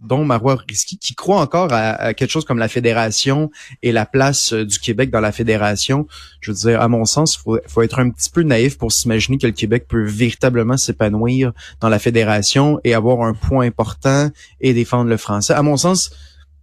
dont 0.03 0.25
Marois 0.25 0.57
Risky, 0.67 0.97
qui 0.97 1.15
croit 1.15 1.39
encore 1.39 1.69
à, 1.71 2.13
quelque 2.13 2.29
chose 2.29 2.45
comme 2.45 2.59
la 2.59 2.67
fédération 2.67 3.49
et 3.81 3.91
la 3.91 4.05
place 4.05 4.53
euh, 4.53 4.65
du 4.65 4.79
Québec 4.79 5.09
dans 5.09 5.19
la 5.19 5.31
fédération. 5.31 6.07
Je 6.41 6.51
veux 6.51 6.57
dire, 6.57 6.81
à 6.81 6.87
mon 6.87 7.05
sens, 7.05 7.39
il 7.45 7.59
faut, 7.67 7.81
être 7.81 7.99
un 7.99 8.09
petit 8.09 8.29
peu 8.29 8.43
naïf 8.43 8.77
pour 8.77 8.91
s'imaginer 8.91 9.37
que 9.37 9.47
le 9.47 9.53
Québec 9.53 9.85
peut 9.87 10.03
véritablement 10.03 10.77
s'épanouir 10.77 11.53
dans 11.79 11.89
la 11.89 11.99
fédération 11.99 12.79
et 12.83 12.93
avoir 12.93 13.21
un 13.21 13.33
point 13.33 13.65
important 13.65 14.29
et 14.61 14.73
défendre 14.73 15.09
le 15.09 15.17
français. 15.17 15.53
À 15.53 15.61
mon 15.61 15.77
sens, 15.77 16.11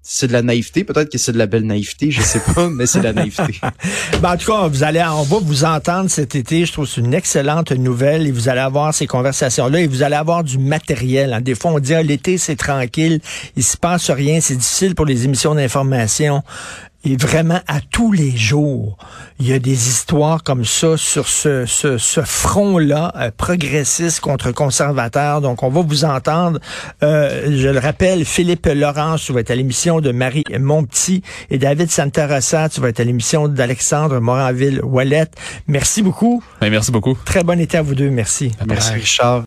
c'est 0.03 0.29
de 0.29 0.33
la 0.33 0.43
naïveté, 0.43 0.85
peut-être 0.85 1.11
que 1.13 1.19
c'est 1.19 1.33
de 1.33 1.39
la 1.39 1.47
belle 1.47 1.67
naïveté, 1.67 2.11
je 2.11 2.23
sais 2.23 2.41
pas, 2.55 2.69
mais 2.71 2.87
c'est 2.87 3.01
de 3.01 3.05
la 3.05 3.13
naïveté. 3.13 3.61
ben, 4.23 4.33
en 4.33 4.37
tout 4.37 4.51
cas, 4.51 4.67
vous 4.67 4.83
allez, 4.83 5.03
on 5.03 5.23
va 5.23 5.39
vous 5.43 5.65
entendre 5.65 6.09
cet 6.09 6.35
été. 6.35 6.65
Je 6.65 6.73
trouve 6.73 6.87
c'est 6.87 7.03
une 7.03 7.13
excellente 7.13 7.73
nouvelle 7.73 8.27
et 8.27 8.31
vous 8.31 8.49
allez 8.49 8.61
avoir 8.61 8.95
ces 8.95 9.07
conversations-là 9.07 9.81
et 9.81 9.87
vous 9.87 10.03
allez 10.03 10.17
avoir 10.17 10.43
du 10.43 10.59
matériel. 10.59 11.35
Hein. 11.35 11.41
Des 11.43 11.55
fois, 11.55 11.73
on 11.73 11.79
dit 11.79 11.95
ah, 11.95 12.03
l'été 12.03 12.39
c'est 12.39 12.57
tranquille, 12.57 13.21
il 13.57 13.63
se 13.63 13.77
passe 13.77 14.11
rien, 14.11 14.41
c'est 14.41 14.57
difficile 14.57 14.95
pour 14.95 15.05
les 15.05 15.25
émissions 15.25 15.55
d'information. 15.55 16.43
Et 17.05 17.17
vraiment, 17.17 17.61
à 17.67 17.81
tous 17.81 18.13
les 18.13 18.37
jours, 18.37 18.99
il 19.39 19.49
y 19.49 19.55
a 19.55 19.59
des 19.59 19.89
histoires 19.89 20.43
comme 20.43 20.67
ça 20.67 20.99
sur 20.99 21.29
ce, 21.29 21.65
ce, 21.65 21.97
ce 21.97 22.21
front-là, 22.21 23.13
euh, 23.17 23.31
progressiste 23.35 24.21
contre 24.21 24.53
conservateur. 24.53 25.41
Donc, 25.41 25.63
on 25.63 25.71
va 25.71 25.81
vous 25.81 26.05
entendre. 26.05 26.61
Euh, 27.03 27.57
je 27.57 27.69
le 27.69 27.79
rappelle, 27.79 28.27
Philippe 28.27 28.67
Laurence, 28.67 29.25
tu 29.25 29.33
vas 29.33 29.41
être 29.41 29.51
à 29.51 29.55
l'émission 29.55 30.01
de 30.01 30.13
Marie 30.13 30.45
Montpetit 30.59 31.23
et 31.49 31.57
David 31.57 31.91
Santarossa, 31.91 32.69
tu 32.69 32.83
vas 32.83 32.89
être 32.89 33.01
à 33.01 33.05
l'émission 33.05 33.49
d'Alexandre 33.49 34.21
Moranville-Wallet. 34.21 35.31
Merci 35.69 36.03
beaucoup. 36.03 36.43
merci 36.61 36.93
beaucoup. 36.93 37.17
Très 37.25 37.43
bon 37.43 37.59
été 37.59 37.79
à 37.79 37.83
vous 37.83 37.95
deux. 37.95 38.11
Merci. 38.11 38.53
Merci, 38.67 38.93
Richard. 38.93 39.39